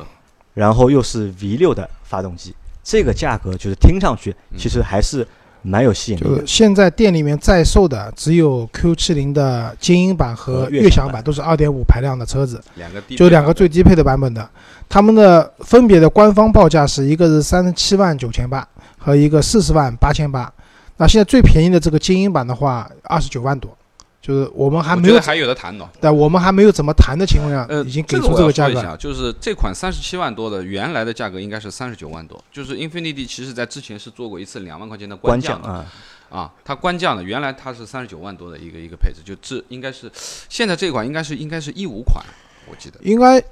[0.53, 5.27] 然后又是 V 六的发动机，这个价格就是听上去其实还是
[5.61, 6.23] 蛮有吸引力。
[6.23, 14.49] 就是现在店里面在售的只有 Q 七零的精英版和悦享版，都是二点五排量的车子，两个就两个最低配的版本的，
[14.89, 18.67] 他们的分别的官方报价是一个是三十七万九千八
[18.97, 20.51] 和一个四十万八千八。
[20.97, 23.75] 那现在最便宜的这个精英版的话，二十九万多，
[24.21, 25.89] 就是我们还没有还有的谈呢。
[25.99, 28.95] 但，我们还没有怎么谈的情况下，呃已经给出这个价格。
[28.97, 35.85] 就是这款三十七万多的原来的价格应该是三十九万多，就是 Infinity 其实在之前是做过一次两万块钱的官降啊，
[36.29, 40.11] 啊，它官降的，原来它是三十九万多的一个一个配置，就这应该是
[40.47, 42.23] 现在这款应该是应该是一五款，
[42.69, 43.43] 我记得应该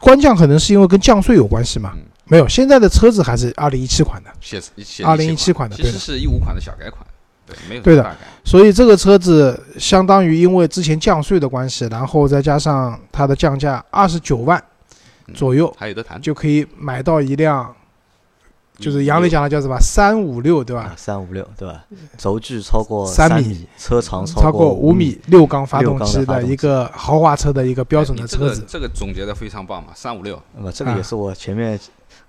[0.00, 1.92] 官降可能是因为跟降税有关系嘛。
[2.26, 4.58] 没有，现在的车子还是二零一七款的，写
[5.04, 7.04] 二零一七款的，其实是一五款的小改款，
[7.46, 8.16] 对，没有对的。
[8.44, 14.62] 所以这个车子相当于因为之前降税的关系，然后再加上它的降价二十九万
[15.34, 17.74] 左右，还有的谈，就可以买到一辆。
[18.76, 20.92] 就是杨磊讲的叫什么三五六对吧？
[20.96, 21.84] 三五六对吧？
[22.18, 28.64] 轴距超过三米，车长超过五米，六缸发动机的一个豪华车的一个标准的车子。
[28.66, 30.42] 这个总结的非常棒嘛，三五六。
[30.56, 31.78] 那么这个也是我前面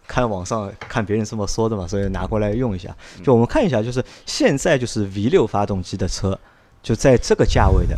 [0.08, 2.96] 看网上看别人这么说的嘛，所以拿过来用一下。
[3.24, 6.40] 就我们看一下，就是现在就是 V 六发动机的车，
[6.82, 7.98] 就在这个价位的，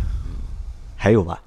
[0.96, 1.42] 还有吧？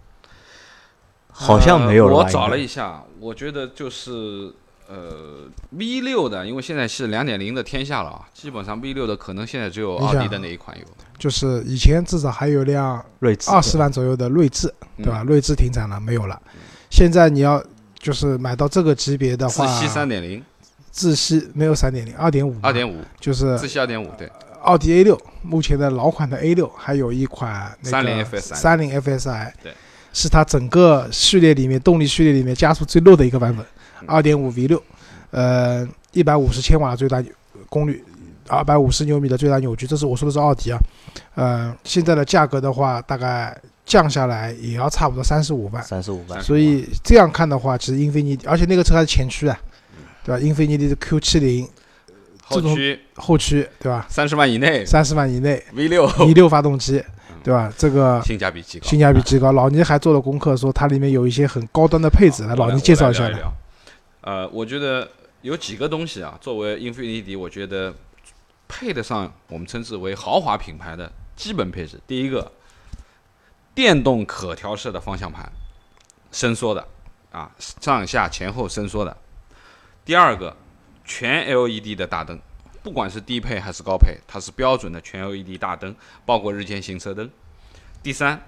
[1.30, 2.14] 好像没有了。
[2.14, 4.52] 我找了一下，我觉得就是。
[4.92, 10.84] 呃，V 六的，因为现在是两点零的天下了啊，基本上 V 六的可能现在只有奥迪的那一款有。
[11.16, 15.22] 就是以前至少还有辆锐志，二十万左右的锐志，对吧？
[15.22, 16.42] 锐志停产了，没有了。
[16.90, 17.62] 现在你要
[18.00, 20.42] 就是买到这个级别的话，自吸三点零，
[20.90, 24.30] 自吸没有三点零，二点五，二点五，就是自吸二点五，对。
[24.62, 29.72] 奥迪 A 六，目前的老款的 A 六，还有一款三菱 FSI，三菱 FSI，对，
[30.12, 33.64] 是它整个序列里面动力序列里面加速最弱的一个版本。
[34.06, 34.82] 二点五 V 六，
[35.30, 37.22] 呃，一百五十千瓦最大
[37.70, 38.04] 功率，
[38.48, 40.78] 二百五十牛米的最大扭矩，这是我说的是奥迪啊，
[41.36, 46.42] 呃，现在的价格的话，大概降下来也要差不多三十五万，三十五万。
[46.42, 49.58] 所以这样看的话，其实英菲尼迪，而且那个车还是前驱啊，
[50.24, 50.40] 对吧？
[50.40, 51.68] 英菲尼迪的 Q 七零，
[52.42, 54.06] 后驱，后驱，对吧？
[54.08, 57.02] 三十万以内，三十万以内，V 六，V 六发动机。
[57.42, 57.72] 对吧？
[57.74, 59.50] 这个性价比极高，性价比极高。
[59.52, 63.30] 老倪还做了功课，说它里面有一些很高端的配置，来老倪介绍一下。
[64.20, 65.08] 呃，我觉得
[65.40, 67.94] 有几个东西啊，作为英菲尼迪，我觉得
[68.68, 71.98] 配得上我们称之为豪华品牌的基本配置。
[72.06, 72.52] 第一个，
[73.74, 75.50] 电动可调式的方向盘，
[76.30, 76.86] 伸缩的，
[77.30, 79.16] 啊，上下前后伸缩的。
[80.10, 80.56] 第二个，
[81.04, 82.36] 全 LED 的大灯，
[82.82, 85.94] 不管是低配还是高配，它是标准的全 LED 大灯，
[86.26, 87.30] 包括日间行车灯。
[88.02, 88.42] 第三，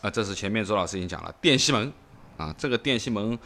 [0.00, 1.92] 啊，这是前面周老师已经讲了，电吸门，
[2.36, 3.38] 啊，这个电吸门。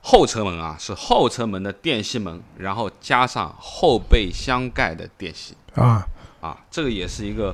[0.00, 6.06] 后车门啊，是后车门的电吸门，然后加上后备箱盖的电吸啊
[6.40, 7.52] 啊，这个也是一个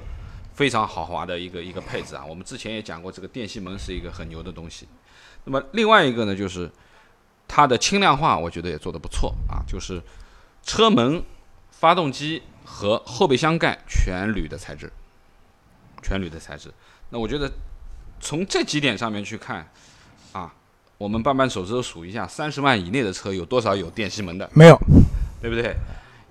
[0.53, 2.23] 非常豪华的一个一个配置啊。
[2.23, 4.87] 我们之前也讲过，这个电吸门是一个很牛的东西。
[5.45, 6.71] 那么另外一个呢，就是
[7.47, 10.03] 它的轻量化，我觉得也做得不错啊，就是
[10.63, 11.23] 车门、
[11.71, 14.93] 发动机和后备箱盖全铝的材质，
[16.03, 16.73] 全铝的材质。
[17.11, 17.51] 那我觉得
[18.21, 19.69] 从这几点上面去看
[20.33, 20.53] 啊。
[20.97, 24.49] 我们扳扳手指头数一下，三十万以内的车有多少有电吸门的？
[24.55, 24.81] 没有，
[25.43, 25.75] 对不对？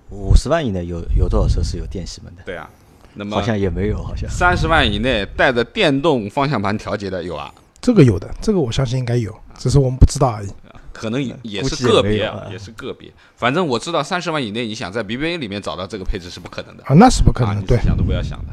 [0.08, 2.42] 五十万以内有有多少车是有电吸门的？
[2.44, 2.68] 对啊，
[3.12, 7.52] 那么好像也没有，好像三十万以内带着电动方向盘调节的有啊？
[7.78, 10.48] 这个有的，这个我相信应该有，只是我们不知道而已。
[10.94, 13.12] 可能也是个别啊，也是个别。
[13.36, 18.52] 反正我知道三十万以内，你想在 BBA 里面找到这个配置是不可能的啊，那是不可能，对，想都不要想的。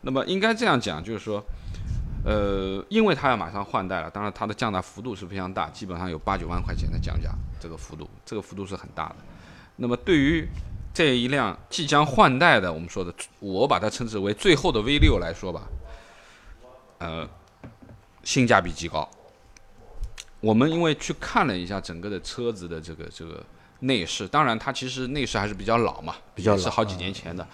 [0.00, 1.44] 那么应该这样讲，就是说。
[2.26, 7.28] 呃，因为它要马上换代了，当然它的降价幅度是非常大，基本上有八九万块钱的降价，
[7.60, 9.16] 这个幅度，这个幅度是很大的。
[9.76, 10.48] 那么对于
[10.94, 15.64] 这一辆即将换代的，我们说的，我把它称之为最后的 V 六来说吧，
[17.00, 17.28] 呃，
[18.22, 19.06] 性价比极高。
[20.44, 23.42] 我们因为去看了一下整个的车子的这个这个
[23.80, 27.46] 内饰，当然它其实内饰还是比较老嘛，比较是好几年前的，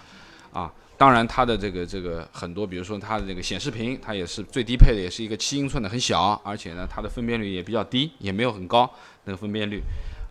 [0.51, 0.71] 啊。
[0.97, 8.87] 当然它的这个这个很多，比如说它的这个显示屏，它也是最低配的，也是一个七英寸的，很小，而且呢，它的分辨率也比较低，也没有很高
[9.23, 9.81] 那个分辨率，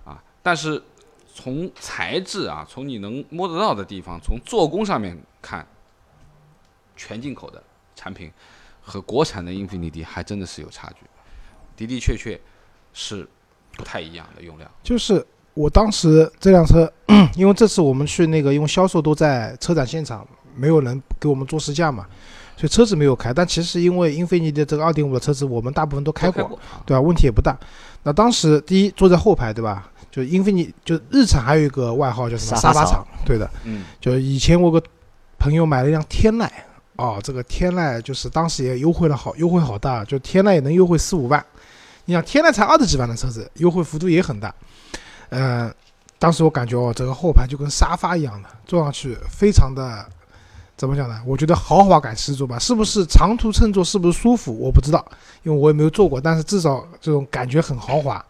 [0.04, 0.80] 啊，但是
[1.34, 5.66] 从材质啊，从你能摸得到的地方，从做工上面看，
[6.94, 7.60] 全进口的
[7.96, 8.30] 产品
[8.80, 11.04] 和国产的英菲尼迪还真的是有差距，
[11.86, 12.40] 的的确确
[12.92, 13.26] 是
[13.76, 15.24] 不太一样的用料，就是。
[15.52, 16.90] 我当时这辆车，
[17.34, 22.06] 因为这次我们去那个，因为销售都在车展现场，没有人给我们做试驾嘛，
[22.56, 23.34] 所以车子没有开。
[23.34, 27.00] 但其实因为英菲尼迪这个二点五的车子，我们大部分都开过，对吧？
[27.00, 27.58] 问题也不大。
[28.04, 29.90] 那当时第一坐在后排，对吧？
[30.08, 33.50] 就英菲尼，就日产还有一个外号叫什么沙发厂，对的。
[33.64, 33.84] 嗯。
[34.00, 34.80] 就以前我个
[35.36, 36.48] 朋友买了一辆天籁，
[36.96, 41.44] 哦，这个天籁就是当时也优惠了好，优惠好大，就天籁也能优惠四五万。
[42.10, 44.52] 你想天籁才二十几万的车子，优惠幅度也很大。
[45.28, 45.72] 嗯，
[46.18, 50.04] 当时我感觉哦，这个后排就跟沙发一样的，坐上去非常的，
[50.76, 51.22] 怎么讲呢？
[51.24, 52.58] 我觉得豪华感十足吧。
[52.58, 54.52] 是不是长途乘坐是不是舒服？
[54.52, 55.06] 我不知道，
[55.44, 56.20] 因为我也没有坐过。
[56.20, 58.24] 但是至少这种感觉很豪华。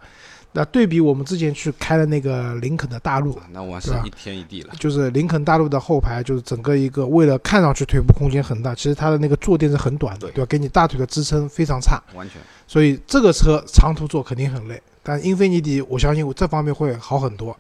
[0.53, 4.75] 那对比我们之前去开的那个林肯的大陆，那我是一天一地了。
[4.81, 10.47] 就是林肯大陆的后排，就是整个一个为了看上去腿部空间很大，其实它的那个坐垫是很短的，对吧？
[10.47, 12.43] 给你大腿的支撑非常差，完全。
[12.67, 14.83] 所以这个车长途坐肯定很累。
[15.03, 17.57] 但英菲尼迪，我相信我这方面会好很多，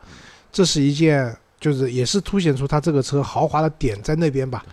[0.52, 4.64] 这是一件，就是也是凸显出它这个车豪华的点在那边吧，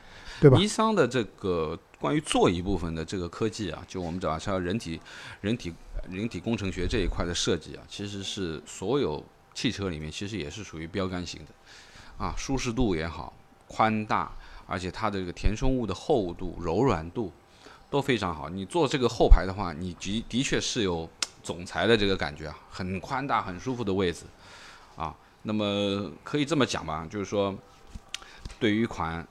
[0.41, 0.57] 对吧？
[0.57, 4.99] 尼桑的这个关于座椅部分的这个科技啊，就我们讲像人体、
[5.41, 5.73] 人体、
[6.09, 13.33] 人体工程学这一块的设计啊，其实是所有汽车里面其实也是属于标杆型的，啊，舒适度也好，
[13.67, 14.31] 宽大，
[14.65, 17.31] 而且它的这个填充物的厚度、柔软度
[17.89, 18.49] 都非常好。
[18.49, 21.09] 你坐这个后排的话，你的的确是有。
[21.43, 24.25] 总裁的这个感觉啊，很宽大、很舒服的位置，
[24.97, 27.57] 啊，那么可以这么讲吧，就是说，
[28.59, 29.25] 对于一款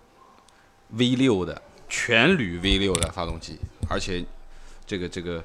[0.93, 1.61] V 六的
[1.91, 3.59] 全铝 V 六的发动机，
[3.91, 4.25] 而且
[4.87, 5.45] 这个这个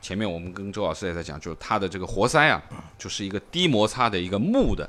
[0.00, 2.62] 前面我们跟周老师也在讲，就是它的这个活塞啊，
[2.98, 4.88] 就是一个低摩擦的一个木的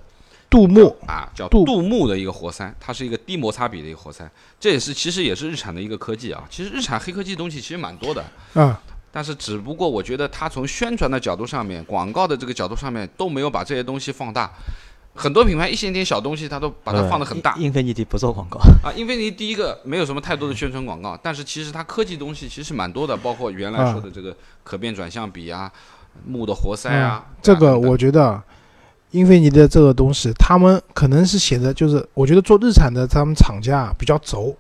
[0.49, 8.81] 镀木啊，叫镀木的一个活塞，它是一个低摩擦比的一个活塞，这也是其实也是日产的一个科技啊，其实日产黑科技东西其实蛮多的啊。
[9.11, 14.51] 但是，只不过我觉得它从宣传的角度上面、广告的这个角度上面都没有把这些东西放大。
[15.15, 17.55] 很多品牌一些点小东西，它都把它放得很大。
[17.57, 25.71] 英菲尼迪不做广告啊，英菲尼迪第一个没有什么太多的宣传广告，但是其实它科技东西其实蛮多的，包括原来说的这个可变转向比啊、
[26.25, 27.25] 木的活塞啊。
[27.41, 28.41] 这个我觉得，
[29.11, 34.55] 英菲尼迪的这个东西，他们可能是写的，就是我觉得做日产的他们厂家比较轴。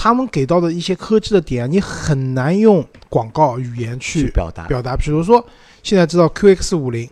[0.00, 4.64] 他们给到的一些科技的点，你很难用广告语言去表达。
[4.68, 5.44] 表达，比如说，
[5.82, 7.10] 现在知道 QX 五零，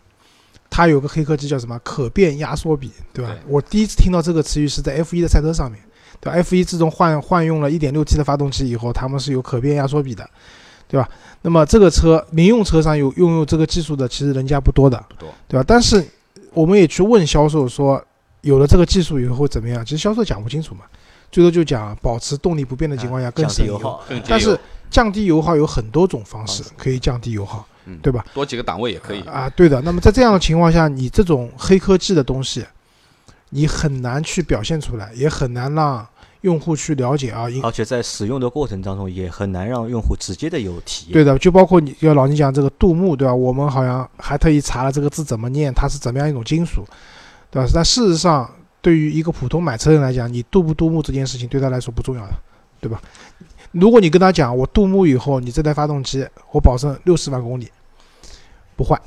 [0.76, 1.78] 它有个黑科技叫什么？
[1.78, 3.34] 可变压缩比，对吧？
[3.48, 5.80] 我第一次听到这个词语是在 F 一的赛车上面，
[6.20, 10.28] 对吧？F 一自从换换用了一点六 T 的发动机以后，他们是有可变压缩比的，
[10.86, 11.08] 对吧？
[11.40, 15.64] 那么这个车民用车上有拥有这个技术的，其实人家不多的，不多，对吧？
[15.66, 16.06] 但是
[16.52, 18.04] 我们也去问销售说，
[18.42, 19.82] 有了这个技术以后会怎么样？
[19.82, 20.82] 其实销售讲不清楚嘛。
[21.32, 24.58] 最多就讲保持动力不变的情况下更省油，但是
[24.90, 27.66] 降低油耗有很多种方式可以降低油耗，
[28.02, 28.24] 对吧？
[28.34, 29.48] 多几个档位也可以啊。
[29.56, 29.80] 对的。
[29.82, 32.64] 那么在这样的情况下，你这种黑科技的东西，
[33.50, 36.06] 你很难去表现出来，也很难让
[36.40, 37.46] 用户去了解啊。
[37.62, 41.12] 而且在使用的过程当中，也很难让用户直接的有体验。
[41.12, 43.34] 对的，就包括你要老你讲这个镀木，对吧？
[43.34, 46.84] 我们好像还特意查了这个字怎么念，它是怎么样一种金属，
[47.50, 47.68] 对吧？
[47.74, 48.50] 但事实上。
[48.82, 52.32] 对于一个普通买车人来讲，你镀不镀木这件事情对他来说不重要的，
[52.80, 53.02] 对吧？
[53.72, 57.68] 如果你跟他讲我镀木以后，你这台发动机我保证六十万公里
[58.76, 59.00] 不坏，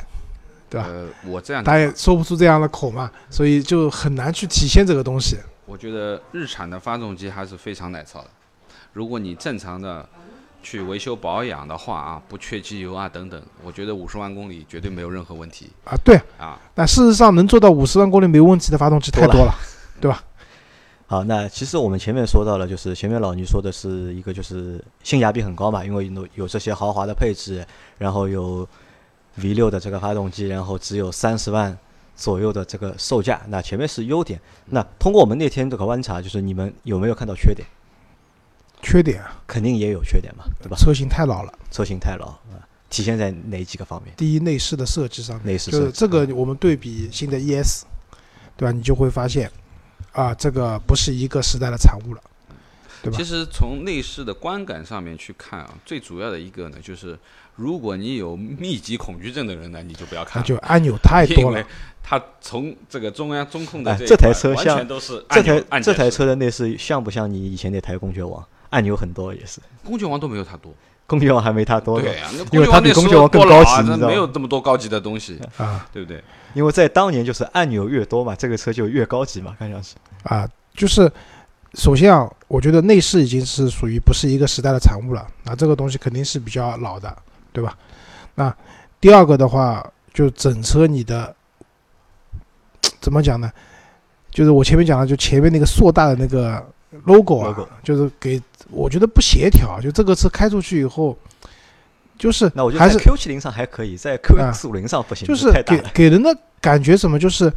[0.69, 0.87] 对吧？
[0.89, 5.37] 呃，我这样他也说不出这样的口嘛，所以就很难去体现这个东西。
[5.65, 8.29] 我觉得日产的发动机还是非常耐操的，
[8.93, 10.07] 如果你正常的。
[10.61, 15.95] 去维修保养的话啊，不缺机油啊等等，我觉得五十万公里绝对没有任何问题啊。
[16.03, 19.55] 对啊，但事实上能做到五十万公里没问题的发动机太多了，
[20.01, 20.21] 对吧？
[21.07, 27.65] 好，那其实我们前面说到了，就是前面老倪说的是一个就是性价比很高嘛，因为有有这些豪华的配置，
[27.97, 28.67] 然后有
[29.41, 31.77] V 六的这个发动机，然后只有三十万
[32.15, 34.39] 左右的这个售价，那前面是优点。
[34.67, 37.67] 那通过我们那天这个观察，就是你们有没有看到缺点？
[38.81, 40.77] 缺点啊，肯定也有缺点嘛，对吧？
[40.77, 44.13] 车型太老了，车型太老啊，体现在哪几个方面？
[44.15, 47.83] 第一，内饰的设计上面，内饰就是这个，我们对比新的 ES，
[48.55, 48.71] 对吧？
[48.71, 49.51] 你就会发现，
[50.13, 52.21] 啊，这个不是一个时代的产物了。
[53.01, 53.17] 对吧？
[53.17, 57.17] 其实从内饰的观感上面去看啊，最主要的一个呢，就是
[57.55, 61.63] 如果你有密集恐惧症的人呢，你就不要看，就按钮太多了。
[62.01, 68.43] 它从这个中央中控的这台车像都是这台这台车的内饰像不像你以前那台公爵王？
[68.71, 70.73] 按钮很多也是，公爵王都没有它多。
[71.07, 76.23] 公爵王还没它多，对啊，因为它比公爵王更高级，你知道没有这么多高级的东西啊，对不对？
[76.53, 81.11] 因为在当年就是按钮越多嘛，这个车就越高级嘛，看上去啊，就是
[81.73, 87.15] 首先啊，我觉得内饰已经是属于不是一个时代的产物了，那这个东西肯定是比较老的，
[87.51, 87.77] 对吧？
[88.35, 88.55] 那
[88.99, 91.35] 第二个的话，就整车你的
[93.01, 93.51] 怎么讲呢？
[94.31, 96.65] 就是我前面讲的，就前面那个硕大的那个
[97.05, 98.41] logo 啊，就是给。
[98.71, 101.17] 我觉得不协调，就这个车开出去以后，
[102.19, 107.51] 就是那我觉得在 Q 七零上还可以，在 Q 四五零上不行，就是给给人的感觉什么，就是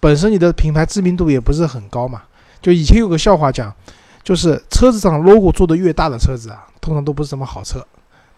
[0.00, 2.20] 本身你的品牌知名度也不是很高嘛。
[2.60, 3.74] 就以前有个笑话讲，
[4.22, 7.84] 就是车子上 logo 做的越大的车子啊，通常都不是什么好车，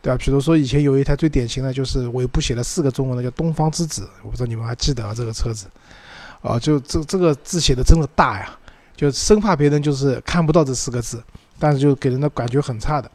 [0.02, 0.18] 对吧？
[0.18, 5.66] 比如说以前有一台最典型的就是尾部写了四个中文的叫东方之子，我不知道你们还记得啊这个车子，
[6.42, 8.50] 啊，就这这个字写的真的大呀，
[8.96, 11.22] 就生怕别人就是看不到这四个字。
[11.60, 13.10] 但是就给人的感觉很差的，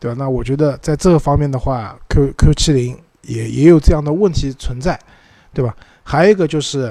[0.00, 0.16] 对吧？
[0.18, 4.98] 那我觉得在这个方面的话，Q Q 七零也也有这样的问题存在，
[5.52, 5.76] 对吧？
[6.02, 6.90] 还有一个就是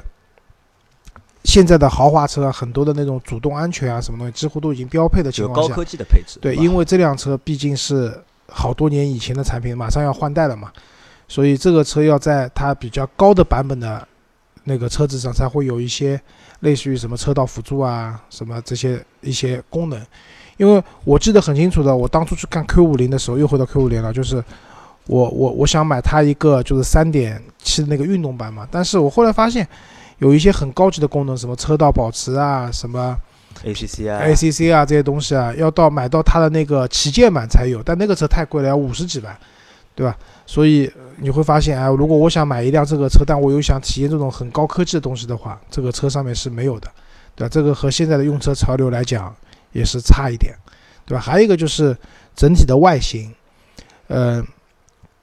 [1.44, 6.40] 现在的豪华车很多的那种主动安全啊什么东西，几乎都已经标配的情况下，高科技的配置。
[6.40, 8.14] 对，因为这辆车毕竟是
[8.48, 10.72] 好多年以前的产品，马上要换代了嘛，
[11.28, 14.08] 所以这个车要在它比较高的版本的
[14.66, 16.22] 那个车子上才会有一些
[16.60, 20.00] 类似于什么车道辅助啊，什么这些一些功能。
[20.58, 24.44] 因为我记得很清楚的，我当初去看 Q 五零的时候，又回到 Q 五零了，就是
[25.08, 29.68] 我我我想买它一个就是三点七的那个运动版嘛，但是我后来发现
[30.22, 33.18] 有一些很高级的功能，什么车道保持啊，什么
[33.66, 39.38] ACC 啊，ACC 啊这些东西啊，要到买到它的那个旗舰版才有，但那个车太贵了，要五十几万，
[39.96, 40.16] 对吧？
[40.46, 46.90] 所以你会发现，哎，如果我想买一辆这个车，但我又想体验这种很高科技的东西的话，这个车上面是没有的，
[47.36, 47.50] 对吧？
[47.50, 49.36] 这个和现在的用车潮流来讲。
[49.74, 50.54] 也是差一点，
[51.06, 51.22] 对吧？
[51.22, 51.96] 还有一个就是
[52.36, 53.34] 整体的外形，
[54.08, 54.44] 呃，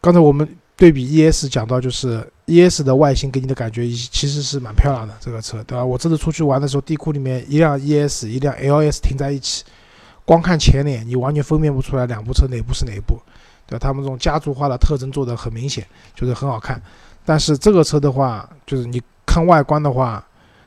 [0.00, 5.84] 刚才我们对比 ES 讲到，就是 ES 的外形给你的感觉其实是蛮漂亮的，这个车，对吧？
[5.84, 9.64] 我这次出去玩的时候，地库里面一辆 ES，一辆 LS 停在一起，
[10.24, 13.20] 光看前脸，你完全分辨不出来两部车哪部是哪一部，
[13.66, 13.78] 对吧？
[13.78, 16.82] 他们这种家族化的特征做的很明显，就是很好看。
[17.24, 20.24] 但是这个车的话，就是你看外观的话。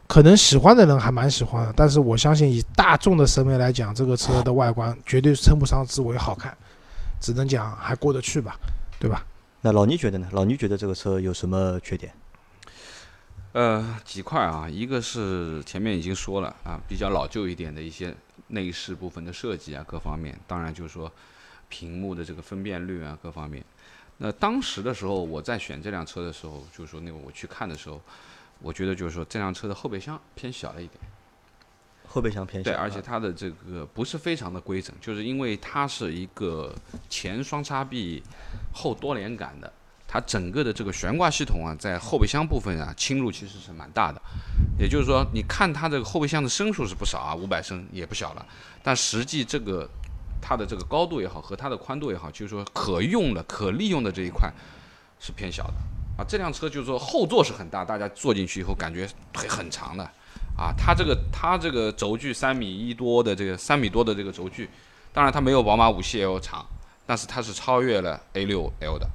[0.08, 6.54] 可能喜欢的人还蛮喜欢的，但是我相信以大众的审美来讲，这个车的外观绝对称不上之为好看，
[7.22, 8.58] 只能讲还过得去吧，
[9.00, 9.26] 对吧？
[9.62, 10.28] 那老倪觉得呢？
[10.32, 12.14] 老倪觉得这个车有什么缺点？
[13.54, 18.16] 呃，几块啊，一个是前面已经说了啊，比较老旧一点的一些
[18.48, 21.12] 内饰部分的设计啊，各方面，当然就是说
[21.70, 23.64] 屏幕的这个分辨率啊，各方面。
[24.18, 28.02] 那当时的时候，我在选这辆车的时候，就是说那个我去看的时候。
[28.64, 31.00] 我觉得就是说，这辆车的后备箱偏小了一点，
[32.12, 36.76] 后备箱偏小，对，而且它的这个不是非常的规整，就是因为它是一个
[37.10, 38.22] 前双叉臂
[38.74, 39.72] 后多连杆的，
[40.06, 44.22] 它整个的这个悬挂系统啊，在后备箱部分啊侵入其实是蛮大的，
[44.78, 48.46] 也就是说，你看它这个后备箱的升数是不少啊，五百升也不小了，
[48.84, 49.90] 但实际这个
[50.42, 54.52] 它的这个高度也好和它的宽度也好，就是说可用的、可利用的这一块
[55.18, 55.74] 是偏小的。
[56.18, 60.12] 啊，这辆车就是说后座是很大，大家坐进去以后感觉腿很长的，
[60.58, 64.70] 啊，它这个它这个轴距三米一多的这个三米多的这个轴距，
[65.12, 66.66] 当然它没有宝马五系 L 长，
[67.06, 69.10] 但是它是超越了 A 六 L 的。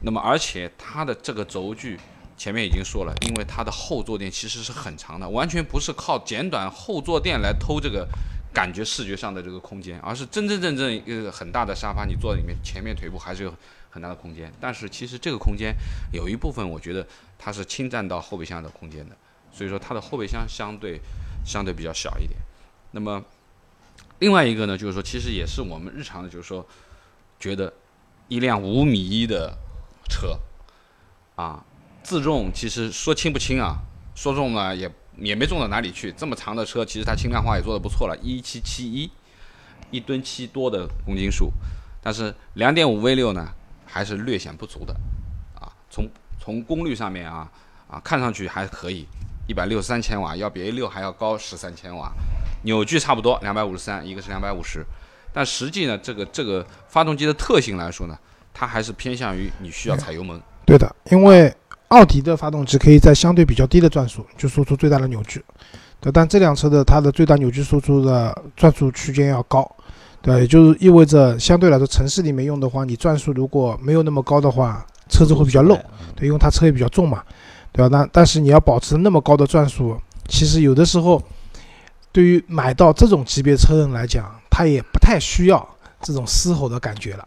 [0.00, 1.98] 那么而且它的这个轴距
[2.36, 8.06] 前面已经说了，因为它的后坐垫其实是很长的，完全不是靠剪短后坐垫来偷这个
[8.52, 13.54] 感觉视觉上的这个空间，而是真真正正一个很大的沙发，你坐在里面前面腿部还是有。
[13.90, 15.74] 很大的空间，但是其实这个空间
[16.12, 17.04] 有一部分，我觉得
[17.38, 19.16] 它是侵占到后备箱的空间的，
[19.58, 21.00] 所以说它的后备箱相对
[21.44, 22.38] 相对比较小一点。
[22.92, 23.20] 那么
[24.20, 26.64] 另外一个呢，就是说其实也是我们日常的，就是说
[27.40, 27.72] 觉得
[28.28, 29.58] 一辆五米一的
[30.08, 30.38] 车
[31.34, 31.64] 啊，
[32.04, 33.78] 自重其实说轻不轻啊，
[34.14, 36.12] 说重呢也也没重到哪里去。
[36.12, 39.10] 这么长的车，其实它轻量化也做得不错了，一七七一，
[39.90, 41.50] 一吨七多的公斤数，
[42.00, 43.52] 但是两点五 V 六呢？
[43.90, 44.92] 还是略显不足的，
[45.58, 46.06] 啊，从
[46.38, 47.50] 从功率上面啊
[47.88, 49.06] 啊，看上去还可以，
[49.48, 52.12] 一百六十三千瓦，要比 A 六还要高十三千瓦，
[52.64, 54.84] 扭矩差不多两百五十三，一个是两百五十，
[55.32, 58.16] 但实际呢，这个这个发动机的特性来说呢，
[58.52, 60.38] 它还是偏向于你需要踩油门。
[60.66, 61.50] 对的，因为
[61.88, 65.42] 奥迪的发动机可以在相对比较低的转速就输出最大的扭矩，
[65.98, 69.66] 对，但这辆车的它的最大扭矩输出的转速区间要高，
[70.20, 75.74] 对，也就是意味着相对来说城市里面用的话，你转速如果没有那么高的话，车子会比较漏，
[76.14, 77.24] 对，因为它车也比较重嘛，
[77.72, 77.88] 对吧？
[77.90, 79.96] 但但是你要保持那么高的转速，
[80.26, 81.22] 其实有的时候
[82.10, 85.68] 对于买到这种级别车的人来讲，他也不太需要
[86.00, 87.26] 这种嘶吼的感觉了。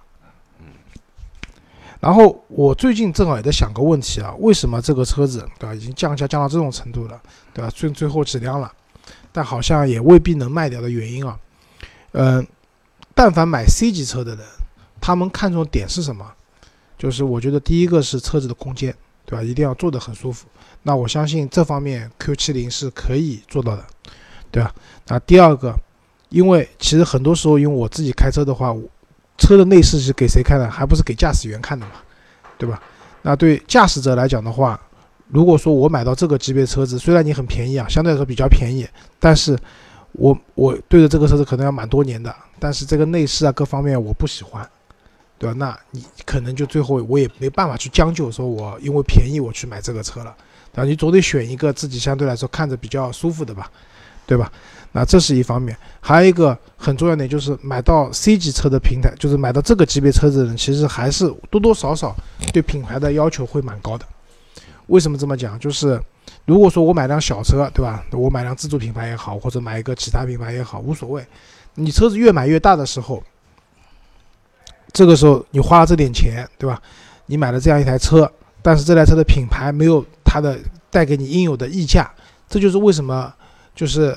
[2.00, 7.22] 然后我最近正好也在想个问题啊，为什么这个车子对吧，已经降价降到这种程度了，
[7.54, 7.70] 对吧？
[7.70, 8.72] 最最后几辆了，
[9.32, 11.38] 但好像也未必能卖掉的原因啊。
[12.14, 12.46] 嗯，
[13.14, 14.44] 但凡买 C 级车的人，
[15.00, 16.26] 他们看重点是什么？
[16.98, 18.96] 就是我觉得第一个是车子的空间，
[19.32, 19.42] 对吧？
[19.42, 20.46] 一定要坐得很舒服。
[20.84, 23.86] 那我相信这方面 Q70 是可以做到的，
[24.52, 24.76] 对吧？
[25.08, 25.74] 那第二个，
[26.28, 28.76] 因为其实很多时候，因为我自己开车的话，
[29.38, 30.70] 车的内饰是给谁看的？
[30.70, 31.94] 还不是给驾驶员看的嘛，
[32.58, 32.82] 对吧？
[33.22, 34.78] 那对驾驶者来讲的话，
[35.30, 38.86] 如果说我买到这个级别车子，虽然你很便宜啊，相对来说比较便宜，
[39.18, 39.58] 但是
[40.12, 44.70] 我我对着这个车子可能要蛮多年的，但是这个内饰啊各方面我不喜欢，
[45.42, 45.56] 对吧？
[45.58, 50.36] 那你可能就最后我也没办法去将就，说我因为便宜我去买这个车了，
[50.76, 53.72] 啊，你总得选一个自己相对来说看着比较舒服的吧，
[54.28, 54.52] 对吧？
[54.92, 62.16] 那这是一方面，还有一个很重要点就是买到 C 级车的平台，就是买到这个级别车子的人，其实还是多多少少
[62.54, 64.06] 对品牌的要求会蛮高的。
[64.88, 65.58] 为什么这么讲？
[65.58, 66.00] 就是
[66.46, 68.06] 如果说我买辆小车，对吧？
[68.12, 71.26] 我买辆自主品牌也好，或者买一个其他品牌也好，无所谓。
[71.74, 73.24] 你车子越买越大的时候，
[74.92, 76.82] 这个时候你花了这点钱，对吧？
[77.26, 78.32] 你买了这样一台车，
[78.62, 80.58] 但是这台车的品牌没有它的
[80.89, 82.12] 带给你应有的溢价，
[82.50, 83.34] 这就是为什么
[83.76, 84.16] 就是。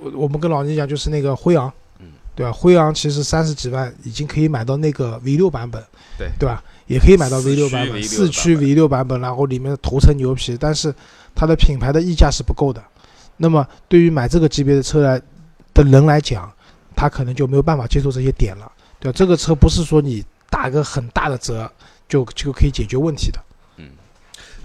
[0.00, 2.06] 我我们跟老倪讲，就是那个辉昂，嗯，
[2.36, 2.52] 对吧？
[2.52, 5.82] 辉昂其实三十几万已经可以买到那个 V 六版本，
[6.16, 6.62] 对对吧？
[6.86, 10.94] 也可以买到 V 六版本，四驱 V 六版本，然后里面的头层牛皮，但是
[11.34, 12.80] 它的品牌的溢价是不够的。
[13.38, 15.20] 那么对于买这个级别的车来
[15.74, 16.48] 的人来讲，
[16.94, 18.70] 他可能就没有办法接受这些点了，
[19.00, 19.12] 对？
[19.12, 21.70] 这个车不是说你打个很大的折
[22.08, 23.40] 就就可以解决问题的。
[23.76, 23.90] 嗯，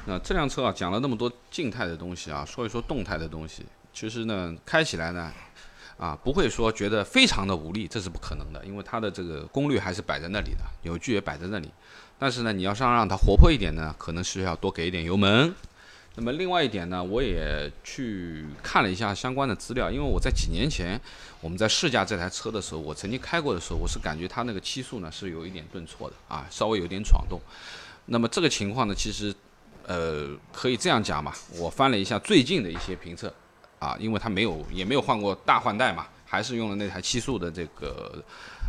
[0.05, 3.65] 那这辆车啊，讲了那么多静态的东西啊，说一说动态的东西。
[3.93, 5.31] 其实呢，开起来呢，
[5.97, 11.69] 啊，不会说觉得非常的无力，这是不可能的，因为它的这个功率还是摆在那里的，扭矩也摆在那里。
[12.17, 15.53] 但是呢，你要想让它活泼一点呢，可能是要多给一点油门。
[16.15, 20.99] 那么另外一点呢，我也去看了一下相关的资料，因为我在几年前
[21.41, 27.39] 我们在试驾这台车的时候，我曾经开过的时候，我是感觉它那个七速呢是有一点顿挫的啊，稍微有点闯动。
[28.05, 29.33] 那么这个情况呢，其实
[29.87, 33.33] 呃可以这样讲嘛，我翻了一下最近的一些评测。
[33.79, 38.23] 啊，因为它没有，也没有换过大换代嘛，还是用了那台七速的这个，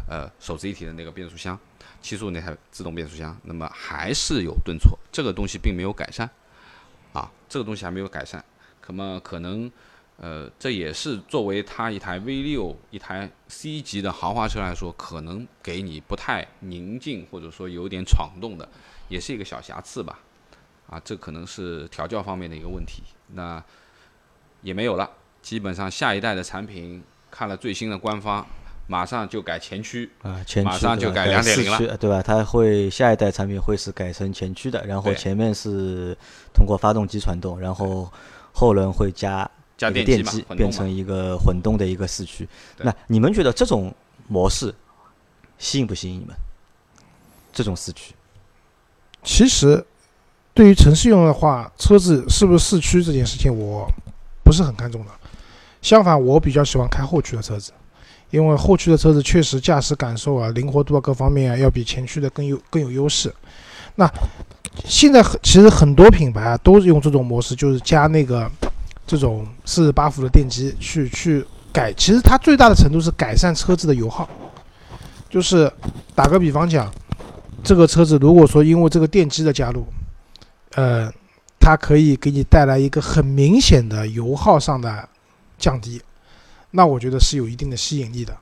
[0.08, 1.56] 呃，手自一体的那个变速箱，
[2.02, 6.28] 七速那台自动变速箱，那么还是有顿挫，这个东西并没有改善，
[7.14, 8.44] 啊，这个东西还没有改善，
[8.86, 9.72] 那么可能，
[10.18, 18.68] 呃，这也是作为它一台 V 六一台 C 级的豪华车来说，可能给你不太宁静或者说有点闯动的，
[19.08, 20.18] 也是一个小瑕疵吧，
[20.90, 23.64] 啊，这可能是调教方面的一个问题，那。
[24.62, 25.10] 也没有了，
[25.42, 28.46] 基本上下一代的产品看了最新的官方，
[28.86, 32.22] 马上就改前驱啊，前驱马上就改两点零了，对吧？
[32.22, 36.16] 它会下一代产品会是改成前驱的，然后前面是
[36.52, 38.10] 通过发动机传动，然后
[38.52, 42.48] 后轮会加加电机，变成一个混动的一个四驱。
[42.78, 43.94] 那你们觉得这种
[44.28, 44.74] 模式
[45.58, 46.34] 吸引不吸引你们？
[47.52, 48.14] 这种四驱？
[49.22, 49.84] 其实
[50.52, 53.88] 对于城市用的话，车子是不是四驱这件事情，我。
[54.44, 55.10] 不是很看重的，
[55.80, 57.72] 相反，我比较喜欢开后驱的车子，
[58.34, 63.32] 因为后驱的车子确实驾驶感受啊、灵活度啊各方面啊，要比前驱的更有更有优势。
[63.94, 64.10] 那
[64.84, 68.50] 现在很其实很多品牌啊都是用这种模式，就是加那个
[69.06, 74.28] 这种四十八伏的电机去去改，其实它最大的程度是改善车子的油耗。
[75.30, 75.72] 就是
[76.14, 76.92] 打个比方讲，
[77.62, 79.86] 这个车子如果说因为这个电机的加入，
[80.74, 81.12] 呃。
[81.66, 85.08] 它可以给你带来一个很明显的油耗上的
[85.58, 85.98] 降低，
[86.76, 88.36] 那我觉得是有一定的吸引力的。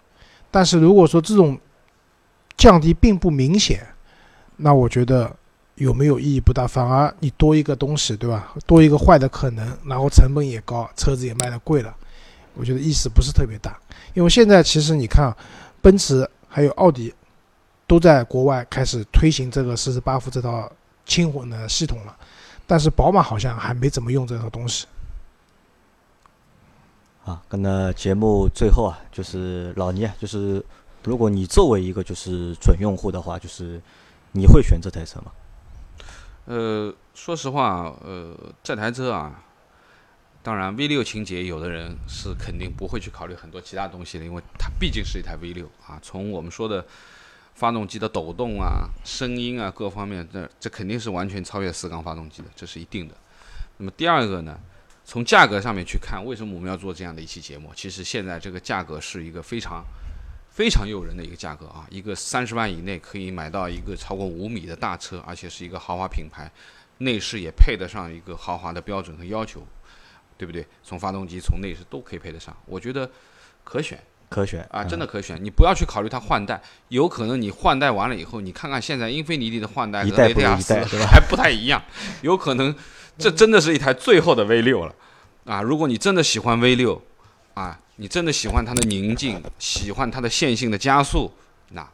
[0.50, 1.58] 但是如果说这种
[2.56, 3.86] 降低并不明显，
[4.56, 5.34] 那我觉得
[5.74, 8.54] 有没有意义不大，反而你多一个东西，对吧？
[8.66, 11.94] 多一个坏的可能，然后成本也高，车子也卖的贵了，
[12.54, 13.78] 我觉得意思不是特别大。
[14.14, 15.34] 因为现在其实你看，
[15.82, 17.12] 奔驰还有奥迪
[17.86, 20.70] 都在国外开始推行这个四十八伏这套
[21.04, 22.16] 轻混的系统了。
[22.66, 24.86] 但是宝马好像还没怎么用这套东西。
[27.24, 30.64] 啊，跟那节目最后啊，就是老倪啊，就是
[31.04, 33.80] 如果你作为一个就是准用户的话，就是
[34.32, 35.32] 你会选这台车吗？
[36.46, 39.44] 呃，说实话，呃，这台车啊，
[40.42, 46.00] 当然，V 六情节有的人是肯定不会去考虑很多其他东西的，因为它毕竟是一台 V 六啊。
[46.02, 46.84] 从我们说的
[47.54, 53.14] 发动机的抖动啊、声音啊各方面，这这肯定是完全超越四缸发动机的，这是一定的。
[53.76, 54.58] 那么第二个呢，
[55.04, 57.70] 从价格上面去看，为什么我们要做这样的一期节目？
[57.74, 59.84] 其实现在这个价格是一个非常
[60.50, 66.50] 非常诱人的一个价格啊，一个三十万以内可以买到一个超过五米的大车，而且是一个豪华品牌，
[66.98, 69.66] 内饰也配得上一个豪华的标准和要求。
[70.38, 70.66] 对不对？
[70.82, 73.08] 从发动机、从内饰都可以配得上，我觉得
[73.62, 75.38] 可选，可选啊，真的可选。
[75.40, 80.74] 你不要去考虑它换代，有可能你换代完了以后，你看看现在英菲尼迪的换代和雷迪亚斯
[81.06, 81.80] 还不太一样，
[82.22, 82.74] 有可能
[83.18, 84.94] 这真的是一台最后的 V 六了
[85.44, 85.62] 啊！
[85.62, 87.00] 如果你真的喜欢 V 六
[87.54, 91.30] 啊，你真的喜欢它的宁静，喜欢它的线性的加速，
[91.70, 91.88] 那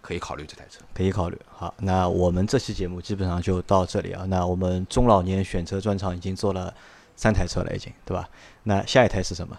[0.00, 1.38] 可以考虑这台车，可以考虑。
[1.50, 4.24] 好，那我们这期节目基本上就到这里啊。
[4.28, 6.72] 那我们中老年选车专场已经做了。
[7.14, 8.26] 三台车了已经，对吧？
[8.64, 9.54] 那下一台是什么？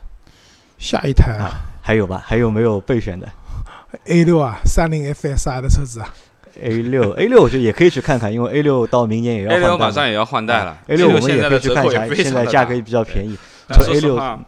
[0.80, 1.52] 下一台啊，
[1.82, 2.22] 还有吧？
[2.26, 3.32] 还有没有备选的
[4.06, 6.14] ？A 六啊，三菱 FSR 的车子啊。
[6.62, 9.66] A 六，A 六我觉得也可以去看看，因为 A 六到明年也要换代。
[9.66, 10.78] A 六马上也要换代了。
[10.88, 13.38] A 六我们也可以去看一下，现在价格也比较便宜。
[13.70, 14.40] 说实话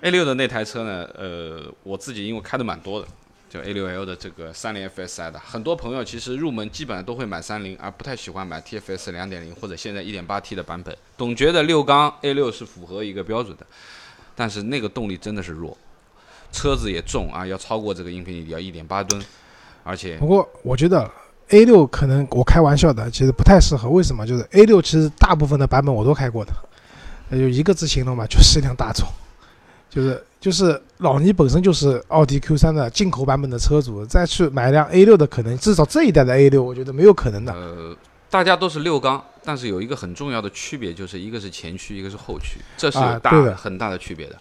[0.00, 3.06] ，A 六的那台车呢，呃，我自己因为开的蛮多的。
[3.48, 13.64] 就 A 六 L 的这个三菱 FSI 的，很多朋友其实入门基本上都会买三菱，而不太喜欢买 TFS 两点零或者现在一点八 T 的版本，总觉得六缸 A 六是符合一个标准的，
[14.34, 15.78] 但是那个动力真的是弱，
[16.50, 19.24] 车子也重啊，要超过这个英菲尼迪要1.8吨，
[19.84, 21.08] 而且不过我觉得
[21.50, 24.26] A6 可能我开玩笑的，其实不太适合，为什么？
[24.26, 26.52] 就是 A 六其实大部分的版本我都开过的，
[27.28, 29.06] 那就一个字形容嘛， 就是一辆大众。
[29.90, 37.52] 就是就是老倪本身就是奥迪 Q 三的进口版本的车主，再去买一辆 A 六的，可能至少这一代的 A 六，我觉得没有可能的。
[37.52, 37.96] 呃，
[38.28, 44.36] 大家都是六缸，但是有一个很重要的区别，就是一个是前驱，一个是后驱，这是有大很大的区别的。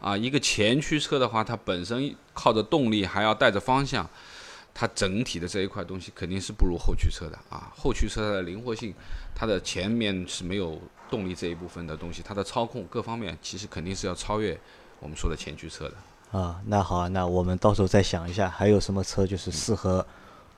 [0.00, 4.08] 啊，一个前驱车的话，它本身靠着动力，还要带着方向，
[4.78, 7.72] 它整体的这一块东西肯定是不如后驱车的啊。
[7.74, 8.92] 后驱车的灵活性，
[9.34, 14.58] 它的前面是没有动力这一部分的东西，它的操控各方面其实肯定是要超越。
[14.98, 20.04] 我们说的前驱车的啊，那好，那我们到时候再想一下，还有什么车就是适合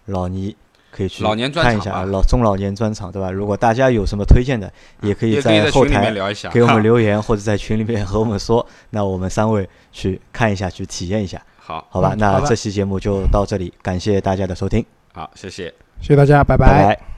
[0.06, 0.56] 老倪
[0.90, 3.30] 可以去看一下啊，老中老年专场对吧？
[3.30, 6.12] 如果大家有什么推荐的，也可以在后台
[6.52, 11.44] 给我们 留言，或者在群里面和我们说，那我们三位去看一下，去体验一下。
[11.68, 14.82] 好，好吧，那这期节目就到这里，感谢大家的收听。
[15.12, 15.66] 好，谢谢，
[16.00, 17.17] 谢谢大家，拜拜。